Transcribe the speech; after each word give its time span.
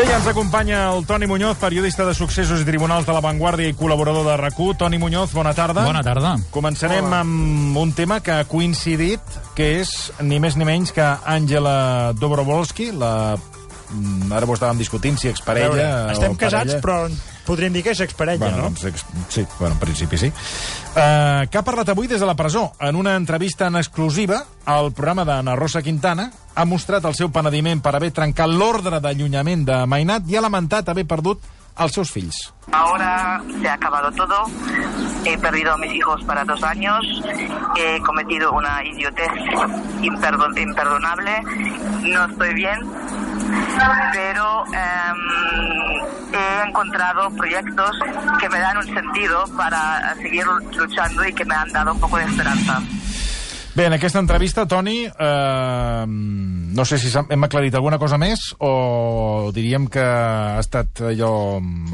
Bé, 0.00 0.06
ja 0.08 0.16
ens 0.16 0.26
acompanya 0.30 0.78
el 0.94 1.04
Toni 1.04 1.26
Muñoz, 1.28 1.58
periodista 1.60 2.06
de 2.08 2.14
successos 2.16 2.62
i 2.62 2.64
tribunals 2.64 3.04
de 3.04 3.12
La 3.12 3.20
Vanguardia 3.20 3.68
i 3.68 3.74
col·laborador 3.76 4.24
de 4.24 4.36
rac 4.40 4.56
Toni 4.78 4.96
Muñoz, 4.96 5.34
bona 5.36 5.52
tarda. 5.52 5.84
Bona 5.84 6.00
tarda. 6.02 6.38
Començarem 6.50 7.04
Hola. 7.04 7.20
amb 7.20 7.76
un 7.76 7.92
tema 7.92 8.20
que 8.24 8.32
ha 8.32 8.46
coincidit, 8.48 9.20
que 9.54 9.82
és 9.82 9.92
ni 10.24 10.40
més 10.40 10.56
ni 10.56 10.64
menys 10.64 10.92
que 10.96 11.04
Àngela 11.04 12.14
Dobrovolsky, 12.16 12.92
la... 12.96 13.36
mm, 13.92 14.32
Ara 14.32 14.46
ho 14.48 14.56
estàvem 14.56 14.78
discutint, 14.80 15.18
si 15.20 15.28
exparella 15.28 15.68
Veure, 15.68 16.12
Estem 16.16 16.34
casats, 16.34 16.80
parella. 16.80 16.80
però 16.80 17.44
podríem 17.44 17.72
dir 17.76 17.82
que 17.84 17.90
és 17.92 18.00
exparella, 18.00 18.38
Bueno, 18.40 18.56
no? 18.56 18.62
doncs, 18.70 18.84
ex- 18.84 19.04
sí, 19.28 19.44
bueno, 19.58 19.74
en 19.74 19.80
principi 19.80 20.16
sí. 20.16 20.32
Uh, 20.96 21.44
que 21.50 21.58
ha 21.58 21.62
parlat 21.62 21.88
avui 21.92 22.06
des 22.08 22.20
de 22.20 22.26
la 22.26 22.34
presó. 22.34 22.72
En 22.80 22.96
una 22.96 23.16
entrevista 23.16 23.66
en 23.66 23.76
exclusiva 23.76 24.46
al 24.64 24.92
programa 24.92 25.24
d'Anna 25.26 25.56
Rosa 25.56 25.82
Quintana 25.82 26.30
ha 26.54 26.64
mostrat 26.64 27.04
el 27.04 27.14
seu 27.14 27.30
penediment 27.30 27.80
per 27.82 27.94
haver 27.96 28.10
trencat 28.12 28.48
l'ordre 28.50 29.00
d'allunyament 29.00 29.64
de 29.68 29.86
Mainat 29.86 30.28
i 30.28 30.36
ha 30.36 30.42
lamentat 30.44 30.88
haver 30.88 31.06
perdut 31.06 31.40
els 31.80 31.92
seus 31.94 32.10
fills. 32.12 32.36
Ahora 32.72 33.40
se 33.62 33.68
ha 33.68 33.74
acabado 33.74 34.10
todo. 34.12 34.44
He 35.24 35.38
perdido 35.38 35.72
a 35.72 35.76
mis 35.78 35.92
hijos 35.94 36.22
para 36.24 36.44
dos 36.44 36.62
años. 36.62 37.04
He 37.76 38.00
cometido 38.02 38.52
una 38.52 38.84
idiotez 38.84 39.28
imperdon- 40.02 40.58
imperdonable. 40.60 41.40
No 42.02 42.24
estoy 42.26 42.54
bien. 42.54 42.78
Pero 44.12 44.64
em, 44.66 46.34
he 46.34 46.68
encontrado 46.68 47.30
proyectos 47.30 47.90
que 48.40 48.48
me 48.50 48.58
dan 48.60 48.76
un 48.76 48.84
sentido 48.84 49.44
para 49.56 50.14
seguir 50.16 50.44
luchando 50.76 51.24
y 51.26 51.32
que 51.32 51.44
me 51.44 51.54
han 51.54 51.72
dado 51.72 51.92
un 51.94 52.00
poco 52.00 52.18
de 52.18 52.24
esperanza. 52.24 52.80
Bé, 53.74 53.86
en 53.86 53.94
aquesta 53.94 54.18
entrevista, 54.18 54.66
Toni, 54.66 55.04
eh, 55.06 56.04
no 56.08 56.84
sé 56.84 56.98
si 56.98 57.10
hem 57.14 57.46
aclarit 57.46 57.74
alguna 57.78 58.00
cosa 58.02 58.18
més 58.18 58.50
o 58.58 59.50
diríem 59.54 59.86
que 59.86 60.02
ha 60.02 60.58
estat 60.58 61.04
allò... 61.12 61.32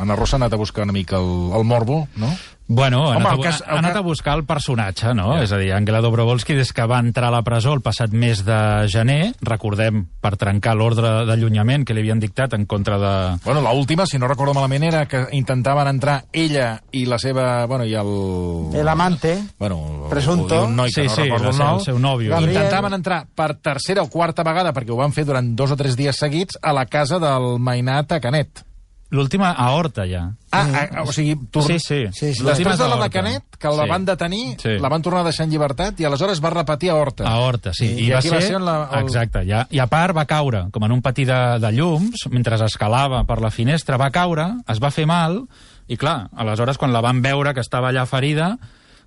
Anna 0.01 0.17
Rosa 0.17 0.37
ha 0.37 0.41
anat 0.41 0.57
a 0.57 0.61
buscar 0.61 0.87
una 0.89 0.97
mica 0.97 1.21
el, 1.21 1.53
el 1.57 1.65
morbo, 1.69 2.07
no? 2.17 2.33
Bueno, 2.69 3.13
ha 3.13 3.17
anat, 3.21 3.41
cas- 3.41 3.63
ha 3.65 3.79
anat 3.79 3.93
cas- 3.93 4.01
a 4.01 4.01
buscar 4.03 4.37
el 4.37 4.45
personatge, 4.45 5.13
no? 5.15 5.37
És 5.41 5.53
a 5.53 5.59
dir, 5.59 5.73
Angela 5.73 6.01
Dobrovolsky, 6.01 6.55
des 6.59 6.73
que 6.75 6.85
va 6.85 6.99
entrar 6.99 7.29
a 7.29 7.31
la 7.31 7.43
presó 7.47 7.73
el 7.73 7.81
passat 7.81 8.11
mes 8.11 8.41
de 8.45 8.89
gener, 8.91 9.35
recordem, 9.41 10.05
per 10.21 10.33
trencar 10.37 10.75
l'ordre 10.75 11.25
d'allunyament 11.29 11.85
que 11.87 11.95
li 11.95 12.01
havien 12.03 12.19
dictat 12.19 12.55
en 12.59 12.67
contra 12.67 12.99
de... 12.99 13.39
Bueno, 13.45 13.61
la 13.63 13.71
última, 13.73 14.05
si 14.07 14.19
no 14.19 14.27
recordo 14.27 14.53
malament, 14.53 14.83
era 14.83 15.07
que 15.07 15.27
intentaven 15.33 15.87
entrar 15.87 16.25
ella 16.33 16.81
i 16.91 17.05
la 17.07 17.19
seva... 17.23 17.67
Bueno, 17.67 17.85
i 17.87 17.95
el... 17.95 18.75
El 18.75 18.89
amante. 18.89 19.39
Bueno, 19.59 20.09
Presunto. 20.11 20.65
un 20.65 20.75
noi 20.75 20.91
que 20.91 21.03
Sí, 21.03 21.07
no 21.07 21.15
sí, 21.15 21.23
recordo 21.23 21.51
el 21.51 21.59
nom. 21.59 21.75
el 21.79 21.85
seu 21.85 21.99
nòvio. 22.01 22.31
Gabriel. 22.31 22.57
Intentaven 22.57 22.95
entrar 22.99 23.27
per 23.33 23.55
tercera 23.63 24.03
o 24.03 24.11
quarta 24.11 24.43
vegada, 24.43 24.73
perquè 24.75 24.91
ho 24.91 24.97
van 24.99 25.13
fer 25.15 25.25
durant 25.25 25.55
dos 25.55 25.71
o 25.71 25.77
tres 25.77 25.95
dies 25.97 26.17
seguits, 26.19 26.59
a 26.63 26.73
la 26.75 26.87
casa 26.87 27.21
del 27.23 27.61
Mainat 27.61 28.11
a 28.13 28.21
Canet. 28.21 28.65
L'última 29.11 29.53
a 29.53 29.71
Horta, 29.71 30.03
ja. 30.05 30.33
Ah, 30.51 30.67
ah, 30.91 31.03
o 31.07 31.13
sigui, 31.13 31.37
tor... 31.53 31.63
Sí, 31.63 31.79
sí. 31.79 32.07
Sí, 32.13 32.33
sí. 32.35 32.43
Després 32.43 32.75
és 32.75 32.79
de 32.81 32.85
a 32.85 32.89
la 32.89 32.97
de. 33.05 33.11
Canet, 33.15 33.45
que 33.59 33.69
la 33.71 33.85
Sí. 33.85 33.91
van 33.91 34.05
detenir, 34.05 34.57
Sí. 34.61 34.73
la 34.83 34.89
van 34.89 35.03
tornar 35.03 35.21
a 35.21 35.25
deixar 35.29 35.45
en 35.47 35.51
llibertat 35.53 36.01
i 36.01 36.05
aleshores 36.09 36.43
va 36.43 36.51
repetir 36.51 36.91
a 36.91 36.97
Horta. 36.97 37.25
A 37.29 37.37
Horta, 37.39 37.73
sí. 37.73 37.87
I 37.87 38.11
aquí 38.13 38.31
va 38.31 38.41
ser 38.41 38.57
en 38.57 38.65
la- 38.65 38.89
el- 38.93 39.05
Exacte. 39.05 39.45
Ja, 39.47 39.67
I 39.71 39.79
a 39.79 39.87
part 39.87 40.17
va 40.17 40.25
caure, 40.27 40.65
com 40.73 40.83
en 40.85 40.93
un 40.93 41.03
patí 41.03 41.25
de, 41.25 41.59
de 41.61 41.71
llums, 41.73 42.27
mentre 42.31 42.57
escalava 42.65 43.23
per 43.25 43.41
la 43.41 43.51
finestra, 43.53 43.97
va 43.97 44.11
caure, 44.11 44.49
es 44.67 44.83
va 44.83 44.91
fer 44.91 45.07
mal, 45.07 45.45
i 45.87 45.97
clar, 45.97 46.29
aleshores 46.35 46.77
quan 46.77 46.93
la 46.93 47.01
van 47.01 47.23
veure 47.23 47.55
que 47.55 47.61
estava 47.61 47.91
allà 47.91 48.07
ferida, 48.07 48.57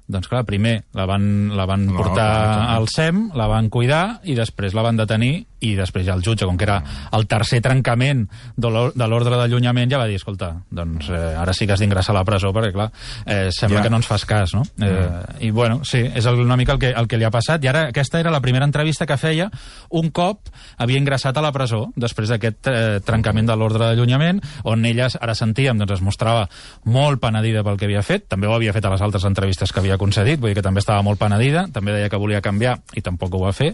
doncs 0.09 0.27
clar, 0.27 0.41
primer 0.49 0.83
la 0.97 1.05
van, 1.05 1.55
la 1.55 1.65
van 1.69 1.85
No, 1.85 1.95
portar 2.01 2.15
clar. 2.25 2.69
al 2.75 2.87
SEM, 2.89 3.29
la 3.37 3.45
van 3.47 3.69
cuidar, 3.69 4.19
i 4.25 4.33
després 4.35 4.73
la 4.73 4.81
van 4.81 4.97
detenir, 4.97 5.45
i 5.61 5.73
després 5.75 6.05
ja 6.07 6.13
el 6.15 6.23
jutge, 6.23 6.45
com 6.47 6.55
que 6.57 6.63
era 6.65 6.77
el 7.13 7.27
tercer 7.27 7.59
trencament 7.61 8.23
de 8.55 8.69
l'or- 8.71 8.93
de 8.95 9.07
l'ordre 9.11 9.35
d'allunyament, 9.37 9.91
ja 9.91 9.99
va 9.99 10.07
dir, 10.07 10.15
escolta, 10.15 10.53
doncs 10.71 11.09
eh, 11.11 11.35
ara 11.37 11.53
sí 11.53 11.67
que 11.67 11.73
has 11.75 11.79
d'ingressar 11.83 12.15
a 12.15 12.19
la 12.19 12.25
presó, 12.25 12.51
perquè 12.55 12.71
clar, 12.73 12.89
eh, 13.25 13.49
sembla 13.51 13.79
Ja. 13.79 13.83
que 13.83 13.89
no 13.91 13.97
ens 13.97 14.07
fas 14.07 14.25
cas, 14.25 14.53
no? 14.55 14.63
Eh, 14.81 15.47
I 15.47 15.51
bueno, 15.51 15.81
sí, 15.83 15.99
és 15.99 16.25
el- 16.25 16.39
una 16.39 16.57
mica 16.57 16.71
el 16.73 16.79
que, 16.79 16.89
el 16.89 17.07
que 17.07 17.17
li 17.17 17.23
ha 17.25 17.29
passat, 17.31 17.63
i 17.63 17.67
ara 17.67 17.87
aquesta 17.89 18.19
era 18.19 18.31
la 18.31 18.39
primera 18.41 18.65
entrevista 18.65 19.05
que 19.05 19.17
feia 19.17 19.49
un 19.89 20.09
cop 20.11 20.47
havia 20.77 20.97
ingressat 20.97 21.37
a 21.37 21.41
la 21.41 21.51
presó, 21.51 21.91
després 21.95 22.29
d'aquest 22.29 22.67
eh, 22.67 22.99
trencament 23.05 23.45
de 23.47 23.55
l'ordre 23.55 23.85
d'allunyament, 23.85 24.41
on 24.63 24.85
ella, 24.85 25.09
ara 25.19 25.35
sentíem, 25.35 25.77
doncs 25.77 25.91
es 25.99 26.01
mostrava 26.01 26.47
molt 26.85 27.19
penedida 27.21 27.63
pel 27.63 27.77
que 27.77 27.85
havia 27.85 28.01
fet, 28.01 28.27
també 28.27 28.47
ho 28.47 28.55
havia 28.55 28.73
fet 28.73 28.85
a 28.85 28.89
les 28.89 29.01
altres 29.01 29.25
entrevistes 29.25 29.71
que 29.73 29.79
havia 29.81 29.97
concedit, 29.99 30.39
vull 30.39 30.53
dir 30.53 30.59
que 30.59 30.65
també 30.65 30.81
estava 30.81 31.03
molt 31.05 31.19
penedida, 31.21 31.67
també 31.73 31.93
deia 31.95 32.09
que 32.09 32.19
volia 32.19 32.41
canviar 32.41 32.79
i 32.97 33.03
tampoc 33.05 33.35
ho 33.35 33.43
va 33.45 33.53
fer, 33.55 33.73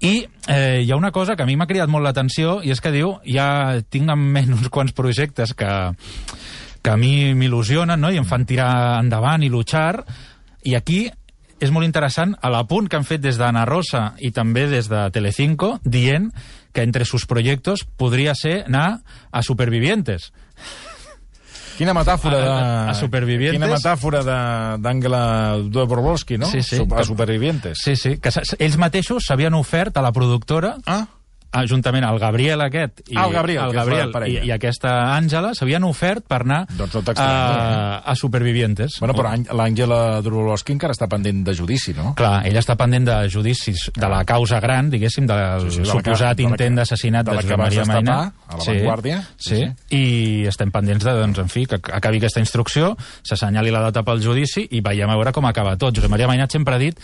i 0.00 0.22
eh, 0.46 0.82
hi 0.84 0.90
ha 0.92 0.96
una 0.96 1.10
cosa 1.10 1.34
que 1.34 1.42
a 1.42 1.46
mi 1.48 1.56
m'ha 1.58 1.66
cridat 1.66 1.90
molt 1.90 2.06
l'atenció 2.06 2.60
i 2.62 2.70
és 2.70 2.80
que 2.80 2.94
diu, 2.94 3.16
ja 3.26 3.80
tinc 3.90 4.10
en 4.10 4.26
ment 4.34 4.54
uns 4.58 4.70
quants 4.70 4.94
projectes 4.94 5.54
que, 5.58 5.70
que 6.82 6.90
a 6.92 6.98
mi 7.00 7.34
m'il·lusionen 7.34 8.00
no? 8.00 8.12
i 8.14 8.20
em 8.20 8.28
fan 8.28 8.46
tirar 8.46 9.00
endavant 9.00 9.42
i 9.42 9.50
luchar 9.50 10.04
i 10.68 10.76
aquí 10.78 11.06
és 11.58 11.72
molt 11.74 11.86
interessant 11.88 12.36
a 12.38 12.50
l'apunt 12.54 12.86
que 12.86 12.98
han 12.98 13.06
fet 13.06 13.22
des 13.24 13.38
d'Anna 13.38 13.64
Rosa 13.66 14.12
i 14.22 14.30
també 14.30 14.68
des 14.70 14.86
de 14.90 15.08
Telecinco 15.10 15.78
dient 15.82 16.30
que 16.72 16.84
entre 16.86 17.04
sus 17.04 17.26
proyectos 17.26 17.82
podria 17.98 18.34
ser 18.38 18.60
anar 18.68 19.00
a 19.32 19.42
Supervivientes. 19.42 20.30
Quina 21.78 21.94
metàfora 21.94 22.38
de... 22.42 22.48
A- 22.50 22.88
a 22.90 22.94
Supervivientes. 22.98 23.54
Quina 23.58 23.70
metàfora 23.70 24.24
d'Àngela 24.82 25.20
Dobrovolsky, 25.70 26.38
no? 26.42 26.46
Sí, 26.50 26.62
sí. 26.66 26.80
A 26.82 27.04
Supervivientes. 27.06 27.78
Sí, 27.84 27.94
sí, 27.96 28.16
que 28.18 28.32
ells 28.58 28.76
mateixos 28.80 29.28
s'havien 29.28 29.54
ofert 29.54 29.96
a 29.96 30.02
la 30.02 30.10
productora 30.12 30.74
Ah, 30.86 31.04
juntament 31.66 32.04
al 32.04 32.18
Gabriel 32.20 32.60
aquest 32.60 33.00
i, 33.08 33.16
Ah, 33.16 33.24
el 33.26 33.32
Gabriel, 33.32 33.64
el 33.64 33.72
Gabriel 33.72 34.12
i, 34.28 34.34
i 34.46 34.50
aquesta 34.52 35.16
Àngela 35.16 35.54
s'havien 35.56 35.84
ofert 35.88 36.26
per 36.28 36.42
anar 36.44 36.66
Doncs 36.76 36.94
no 36.94 37.02
a, 37.16 37.98
a 38.04 38.14
Supervivientes. 38.14 38.98
bueno, 39.00 39.14
però 39.14 39.30
Àng- 39.32 39.48
l'Àngela 39.56 40.20
Dobrovolsky 40.22 40.72
encara 40.76 40.92
està 40.92 41.08
pendent 41.08 41.42
de 41.46 41.54
judici, 41.54 41.94
no? 41.96 42.14
Clar, 42.14 42.46
ella 42.46 42.60
està 42.60 42.76
pendent 42.76 43.06
de 43.08 43.16
judicis 43.32 43.90
de 43.96 44.08
la 44.08 44.24
causa 44.24 44.60
gran, 44.60 44.90
diguéssim, 44.90 45.26
del 45.26 45.70
Sí, 45.70 45.70
sí, 45.70 45.80
de 45.80 45.86
suposat 45.86 46.36
que- 46.36 46.42
intent 46.44 46.76
d'assassinat 46.76 47.24
de 47.26 47.32
de, 47.32 47.42
Josep 47.42 47.58
Maria 47.58 47.80
destapar 47.80 48.02
Maina. 48.04 48.32
a 48.48 48.56
La 48.56 48.64
Vanguardia. 48.64 49.22
Sí, 49.36 49.56
Sí, 49.56 49.56
sí, 49.88 49.96
i 49.96 50.46
estem 50.46 50.70
pendents 50.70 51.04
de, 51.04 51.12
doncs, 51.12 51.38
en 51.38 51.48
fi, 51.48 51.64
que 51.66 51.76
acabi 51.92 52.18
aquesta 52.18 52.40
instrucció, 52.40 52.96
s'assenyali 53.24 53.70
la 53.70 53.80
data 53.80 54.02
pel 54.04 54.20
judici 54.22 54.66
i 54.70 54.80
veiem 54.84 55.08
a 55.10 55.16
veure 55.16 55.32
com 55.32 55.46
acaba 55.46 55.76
tot. 55.76 55.94
Josep 55.96 56.10
Maria 56.10 56.28
Mainat 56.28 56.52
sempre 56.52 56.74
ha 56.74 56.78
dit 56.78 56.98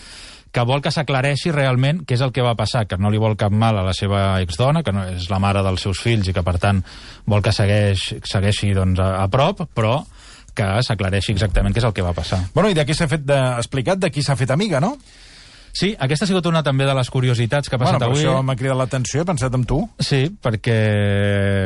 que 0.55 0.63
vol 0.63 0.79
que 0.79 0.93
s'aclareixi 0.93 1.51
realment 1.51 2.05
què 2.07 2.15
és 2.15 2.23
el 2.23 2.31
que 2.31 2.43
va 2.45 2.55
passar, 2.55 2.85
que 2.87 2.95
no 3.01 3.11
li 3.11 3.19
vol 3.19 3.35
cap 3.39 3.51
mal 3.51 3.75
a 3.75 3.83
la 3.83 3.93
seva 3.97 4.39
exdona, 4.43 4.85
que 4.87 4.93
no 4.95 5.03
és 5.11 5.27
la 5.31 5.41
mare 5.43 5.63
dels 5.65 5.83
seus 5.83 5.99
fills 5.99 6.29
i 6.31 6.35
que, 6.35 6.45
per 6.47 6.55
tant, 6.63 6.79
vol 7.27 7.43
que 7.43 7.51
segueix, 7.55 8.07
segueixi 8.23 8.71
doncs, 8.77 9.01
a, 9.03 9.17
a 9.25 9.27
prop, 9.31 9.65
però 9.75 9.99
que 10.55 10.71
s'aclareixi 10.87 11.35
exactament 11.35 11.75
què 11.75 11.83
és 11.83 11.89
el 11.89 11.93
que 11.93 12.05
va 12.05 12.15
passar. 12.15 12.39
Bueno, 12.55 12.71
i 12.71 12.77
d'aquí 12.77 12.95
s'ha 12.95 13.09
fet 13.11 13.27
de... 13.27 13.37
explicat 13.59 13.99
de 13.99 14.11
qui 14.15 14.23
s'ha 14.23 14.37
fet 14.39 14.55
amiga, 14.55 14.79
no? 14.79 14.95
Sí, 15.75 15.89
aquesta 15.99 16.23
ha 16.23 16.29
sigut 16.29 16.45
una 16.47 16.61
també 16.63 16.85
de 16.87 16.93
les 16.95 17.09
curiositats 17.11 17.67
que 17.67 17.75
ha 17.75 17.79
Bueno, 17.81 17.97
passat 17.97 18.05
per 18.05 18.07
avui. 18.07 18.23
això 18.23 18.39
m'ha 18.47 18.55
cridat 18.55 18.77
l'atenció, 18.79 19.25
he 19.25 19.27
pensat 19.27 19.55
en 19.57 19.65
tu. 19.67 19.81
Sí, 19.99 20.21
perquè, 20.31 20.77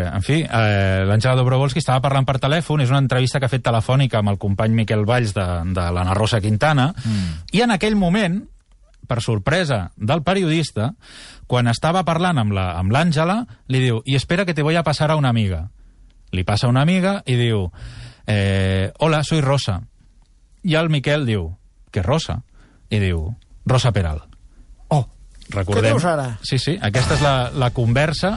en 0.10 0.26
fi, 0.26 0.42
eh, 0.42 1.04
l'Àngela 1.06 1.38
Dobrovolsky 1.38 1.78
estava 1.78 2.02
parlant 2.02 2.26
per 2.26 2.40
telèfon, 2.42 2.82
és 2.82 2.90
una 2.90 3.04
entrevista 3.06 3.38
que 3.38 3.46
ha 3.46 3.54
fet 3.54 3.68
telefònica 3.70 4.18
amb 4.24 4.34
el 4.34 4.40
company 4.42 4.74
Miquel 4.82 5.06
Valls 5.06 5.36
de, 5.38 5.46
de 5.78 5.92
l'Anna 5.94 6.18
Rosa 6.18 6.42
Quintana, 6.42 6.90
mm. 6.98 7.36
i 7.54 7.62
en 7.62 7.78
aquell 7.78 7.94
moment, 7.94 8.42
per 9.10 9.24
sorpresa 9.26 9.90
del 9.98 10.22
periodista, 10.24 10.92
quan 11.50 11.68
estava 11.68 12.06
parlant 12.06 12.38
amb 12.38 12.54
la- 12.54 12.76
amb 12.78 12.94
l'Àngela, 12.94 13.40
li 13.68 13.82
diu, 13.82 14.04
i 14.06 14.16
espera 14.16 14.46
que 14.46 14.54
te 14.54 14.62
voy 14.64 14.76
a 14.78 14.84
pasar 14.86 15.10
a 15.12 15.16
una 15.18 15.30
amiga. 15.34 15.70
Li 16.32 16.44
passa 16.46 16.70
una 16.70 16.84
amiga 16.86 17.24
i 17.26 17.36
diu, 17.36 17.72
eh, 18.28 18.92
hola, 19.00 19.24
soy 19.24 19.42
Rosa. 19.42 19.82
I 20.64 20.76
el 20.76 20.90
Miquel 20.94 21.26
diu, 21.26 21.56
què 21.92 22.04
Rosa? 22.06 22.44
I 22.90 23.00
diu, 23.02 23.36
Rosa 23.66 23.92
Peral. 23.92 24.22
Oh, 24.90 25.08
Recordem... 25.50 25.90
Què 25.90 25.96
dius 25.96 26.06
ara? 26.06 26.28
Sí, 26.46 26.60
sí, 26.62 26.78
aquesta 26.82 27.16
és 27.18 27.22
la, 27.26 27.36
la 27.58 27.72
conversa 27.74 28.36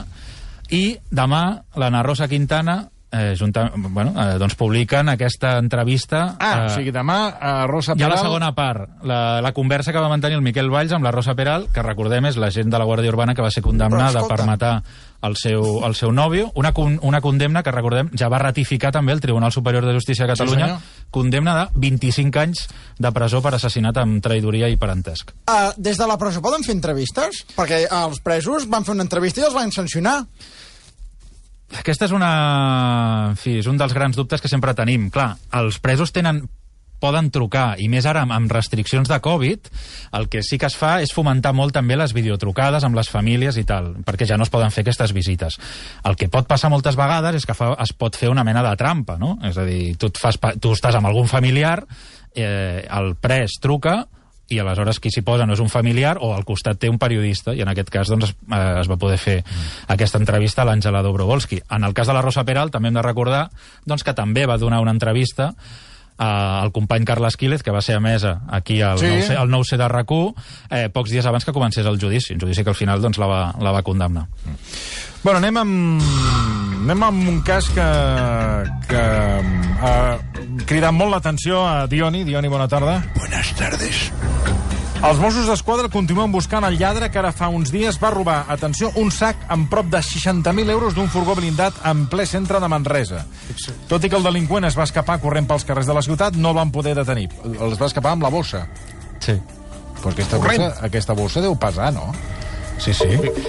i 0.73 0.97
demà 1.11 1.61
l'Anna 1.77 2.01
Rosa 2.01 2.27
Quintana 2.27 2.87
eh, 3.13 3.35
junta, 3.39 3.71
bueno, 3.75 4.13
eh, 4.17 4.37
doncs 4.41 4.55
publiquen 4.55 5.09
aquesta 5.13 5.57
entrevista... 5.61 6.35
Ah, 6.39 6.53
eh, 6.53 6.65
o 6.65 6.73
sigui, 6.73 6.91
demà 6.95 7.17
a 7.37 7.53
Rosa 7.69 7.93
hi 7.93 8.01
ha 8.01 8.09
Peral... 8.09 8.17
la 8.17 8.25
segona 8.25 8.51
part, 8.57 8.89
la, 9.05 9.39
la 9.45 9.53
conversa 9.53 9.93
que 9.93 10.01
va 10.01 10.09
mantenir 10.09 10.39
el 10.39 10.45
Miquel 10.45 10.71
Valls 10.73 10.95
amb 10.97 11.05
la 11.05 11.13
Rosa 11.13 11.37
Peral, 11.37 11.69
que 11.73 11.85
recordem 11.85 12.25
és 12.31 12.39
l'agent 12.41 12.73
de 12.73 12.81
la 12.81 12.87
Guàrdia 12.89 13.13
Urbana 13.13 13.37
que 13.37 13.45
va 13.45 13.51
ser 13.53 13.63
condemnada 13.63 14.25
per 14.27 14.39
matar 14.49 14.79
el 15.23 15.37
seu, 15.39 15.63
el 15.87 15.95
seu 15.95 16.11
nòvio, 16.11 16.49
una, 16.59 16.73
una 17.01 17.21
condemna 17.23 17.63
que, 17.63 17.71
recordem, 17.71 18.09
ja 18.19 18.27
va 18.33 18.41
ratificar 18.41 18.91
també 18.91 19.13
el 19.15 19.21
Tribunal 19.23 19.53
Superior 19.55 19.85
de 19.87 19.93
Justícia 19.95 20.25
de 20.25 20.33
Catalunya, 20.33 20.67
senyor. 20.67 21.05
condemna 21.15 21.53
de 21.61 21.85
25 21.85 22.41
anys 22.41 22.65
de 22.99 23.11
presó 23.15 23.39
per 23.45 23.53
assassinat 23.55 24.01
amb 24.01 24.19
traïdoria 24.25 24.67
i 24.67 24.75
parentesc. 24.81 25.31
Uh, 25.47 25.71
des 25.77 26.01
de 26.01 26.09
la 26.09 26.17
presó 26.19 26.43
poden 26.43 26.65
fer 26.65 26.75
entrevistes? 26.75 27.45
Perquè 27.55 27.85
els 27.87 28.19
presos 28.25 28.67
van 28.67 28.83
fer 28.83 28.97
una 28.97 29.07
entrevista 29.07 29.41
i 29.41 29.47
els 29.47 29.55
van 29.55 29.71
sancionar. 29.71 30.17
Aquesta 31.79 32.05
és 32.05 32.13
una... 32.15 32.33
En 33.31 33.39
fi, 33.39 33.57
és 33.61 33.69
un 33.69 33.79
dels 33.79 33.95
grans 33.95 34.17
dubtes 34.17 34.41
que 34.41 34.51
sempre 34.51 34.75
tenim. 34.77 35.09
Clar, 35.13 35.33
els 35.59 35.79
presos 35.83 36.13
tenen 36.13 36.43
poden 37.03 37.27
trucar, 37.35 37.73
i 37.83 37.89
més 37.91 38.05
ara 38.07 38.23
amb, 38.23 38.51
restriccions 38.53 39.09
de 39.11 39.19
Covid, 39.23 39.67
el 40.15 40.29
que 40.31 40.43
sí 40.45 40.59
que 40.59 40.69
es 40.69 40.77
fa 40.79 40.95
és 41.03 41.11
fomentar 41.15 41.51
molt 41.55 41.75
també 41.75 41.97
les 41.99 42.13
videotrucades 42.15 42.85
amb 42.87 42.95
les 42.95 43.11
famílies 43.11 43.59
i 43.59 43.65
tal, 43.67 43.91
perquè 44.07 44.27
ja 44.29 44.37
no 44.39 44.47
es 44.47 44.53
poden 44.53 44.71
fer 44.71 44.85
aquestes 44.85 45.11
visites. 45.15 45.59
El 46.07 46.15
que 46.19 46.29
pot 46.31 46.47
passar 46.47 46.71
moltes 46.71 46.95
vegades 46.99 47.41
és 47.41 47.47
que 47.49 47.57
fa, 47.57 47.73
es 47.83 47.91
pot 47.97 48.15
fer 48.19 48.31
una 48.31 48.45
mena 48.47 48.63
de 48.63 48.73
trampa, 48.79 49.17
no? 49.19 49.35
És 49.43 49.59
a 49.59 49.67
dir, 49.67 49.97
tu, 49.99 50.07
et 50.13 50.21
fas, 50.21 50.39
tu 50.63 50.71
estàs 50.77 50.95
amb 50.99 51.11
algun 51.11 51.27
familiar, 51.27 51.81
eh, 52.31 52.85
el 52.87 53.15
pres 53.19 53.59
truca, 53.63 54.03
i 54.53 54.59
aleshores 54.61 54.99
qui 55.01 55.11
s'hi 55.13 55.23
posa 55.25 55.45
no 55.45 55.53
és 55.57 55.61
un 55.63 55.69
familiar 55.69 56.17
o 56.21 56.33
al 56.35 56.45
costat 56.45 56.79
té 56.79 56.89
un 56.89 56.99
periodista 57.01 57.53
i 57.53 57.61
en 57.65 57.71
aquest 57.71 57.89
cas 57.93 58.11
doncs, 58.11 58.29
es, 58.31 58.35
eh, 58.51 58.79
es 58.81 58.89
va 58.91 58.97
poder 59.01 59.17
fer 59.21 59.39
aquesta 59.87 60.21
entrevista 60.21 60.61
a 60.63 60.65
l'Àngela 60.69 61.03
Dobrovolski. 61.03 61.61
En 61.71 61.83
el 61.83 61.93
cas 61.93 62.07
de 62.07 62.13
la 62.13 62.21
Rosa 62.21 62.43
Peral 62.45 62.71
també 62.71 62.89
hem 62.91 62.99
de 62.99 63.05
recordar 63.05 63.49
doncs, 63.85 64.03
que 64.03 64.13
també 64.13 64.45
va 64.45 64.57
donar 64.61 64.81
una 64.81 64.91
entrevista 64.91 65.53
eh, 66.19 66.23
al 66.23 66.71
company 66.71 67.05
Carles 67.05 67.37
Quílez, 67.37 67.63
que 67.63 67.71
va 67.71 67.81
ser 67.81 67.95
emesa 67.95 68.41
aquí 68.49 68.81
al 68.81 68.99
Sí. 68.99 69.07
sí. 69.07 69.33
9C, 69.33 69.37
al 69.37 69.49
9C 69.49 69.77
de 69.77 69.87
rac 69.87 70.11
eh, 70.69 70.89
pocs 70.93 71.11
dies 71.11 71.25
abans 71.25 71.45
que 71.45 71.53
comencés 71.53 71.85
el 71.85 71.99
judici, 71.99 72.33
un 72.33 72.39
judici 72.41 72.63
que 72.63 72.69
al 72.69 72.75
final 72.75 73.01
doncs, 73.01 73.17
la, 73.17 73.27
va, 73.27 73.41
la 73.59 73.71
va 73.71 73.81
condemnar. 73.83 74.27
Bueno, 75.23 75.39
anem 75.39 75.57
amb, 75.57 76.03
anem 76.83 77.03
amb 77.03 77.29
un 77.29 77.41
cas 77.47 77.69
que, 77.71 77.87
que 78.89 79.03
ha 79.87 80.17
cridat 80.67 80.91
molt 80.91 81.15
l'atenció 81.15 81.63
a 81.65 81.87
Dioni. 81.87 82.23
Dioni, 82.27 82.51
bona 82.51 82.67
tarda. 82.67 83.01
Buenas 83.15 83.55
tardes. 83.55 84.11
Els 85.03 85.19
Mossos 85.19 85.49
d'Esquadra 85.49 85.89
continuen 85.91 86.31
buscant 86.31 86.63
el 86.63 86.77
lladre 86.79 87.09
que 87.11 87.19
ara 87.19 87.33
fa 87.35 87.49
uns 87.51 87.73
dies 87.73 87.97
va 87.99 88.13
robar, 88.13 88.37
atenció, 88.53 88.87
un 89.01 89.09
sac 89.11 89.41
amb 89.51 89.67
prop 89.71 89.89
de 89.91 89.99
60.000 89.99 90.71
euros 90.71 90.95
d'un 90.95 91.09
furgó 91.11 91.35
blindat 91.35 91.81
en 91.89 92.05
ple 92.07 92.23
centre 92.25 92.61
de 92.63 92.69
Manresa. 92.71 93.25
Tot 93.91 94.07
i 94.07 94.09
que 94.09 94.15
el 94.15 94.23
delinqüent 94.23 94.63
es 94.69 94.77
va 94.79 94.85
escapar 94.87 95.17
corrent 95.19 95.49
pels 95.49 95.67
carrers 95.67 95.89
de 95.91 95.97
la 95.97 96.05
ciutat, 96.05 96.39
no 96.39 96.53
el 96.53 96.59
van 96.61 96.71
poder 96.71 96.95
detenir. 96.95 97.27
Els 97.51 97.75
va 97.81 97.91
escapar 97.91 98.15
amb 98.15 98.23
la 98.23 98.31
bossa. 98.31 98.63
Sí. 99.19 99.35
Però 99.99 100.15
aquesta 100.15 100.39
bossa, 100.39 100.71
aquesta 100.87 101.17
bossa 101.19 101.43
deu 101.43 101.59
pesar, 101.59 101.91
no? 101.95 102.07
Sí, 102.79 102.95
sí. 102.95 103.05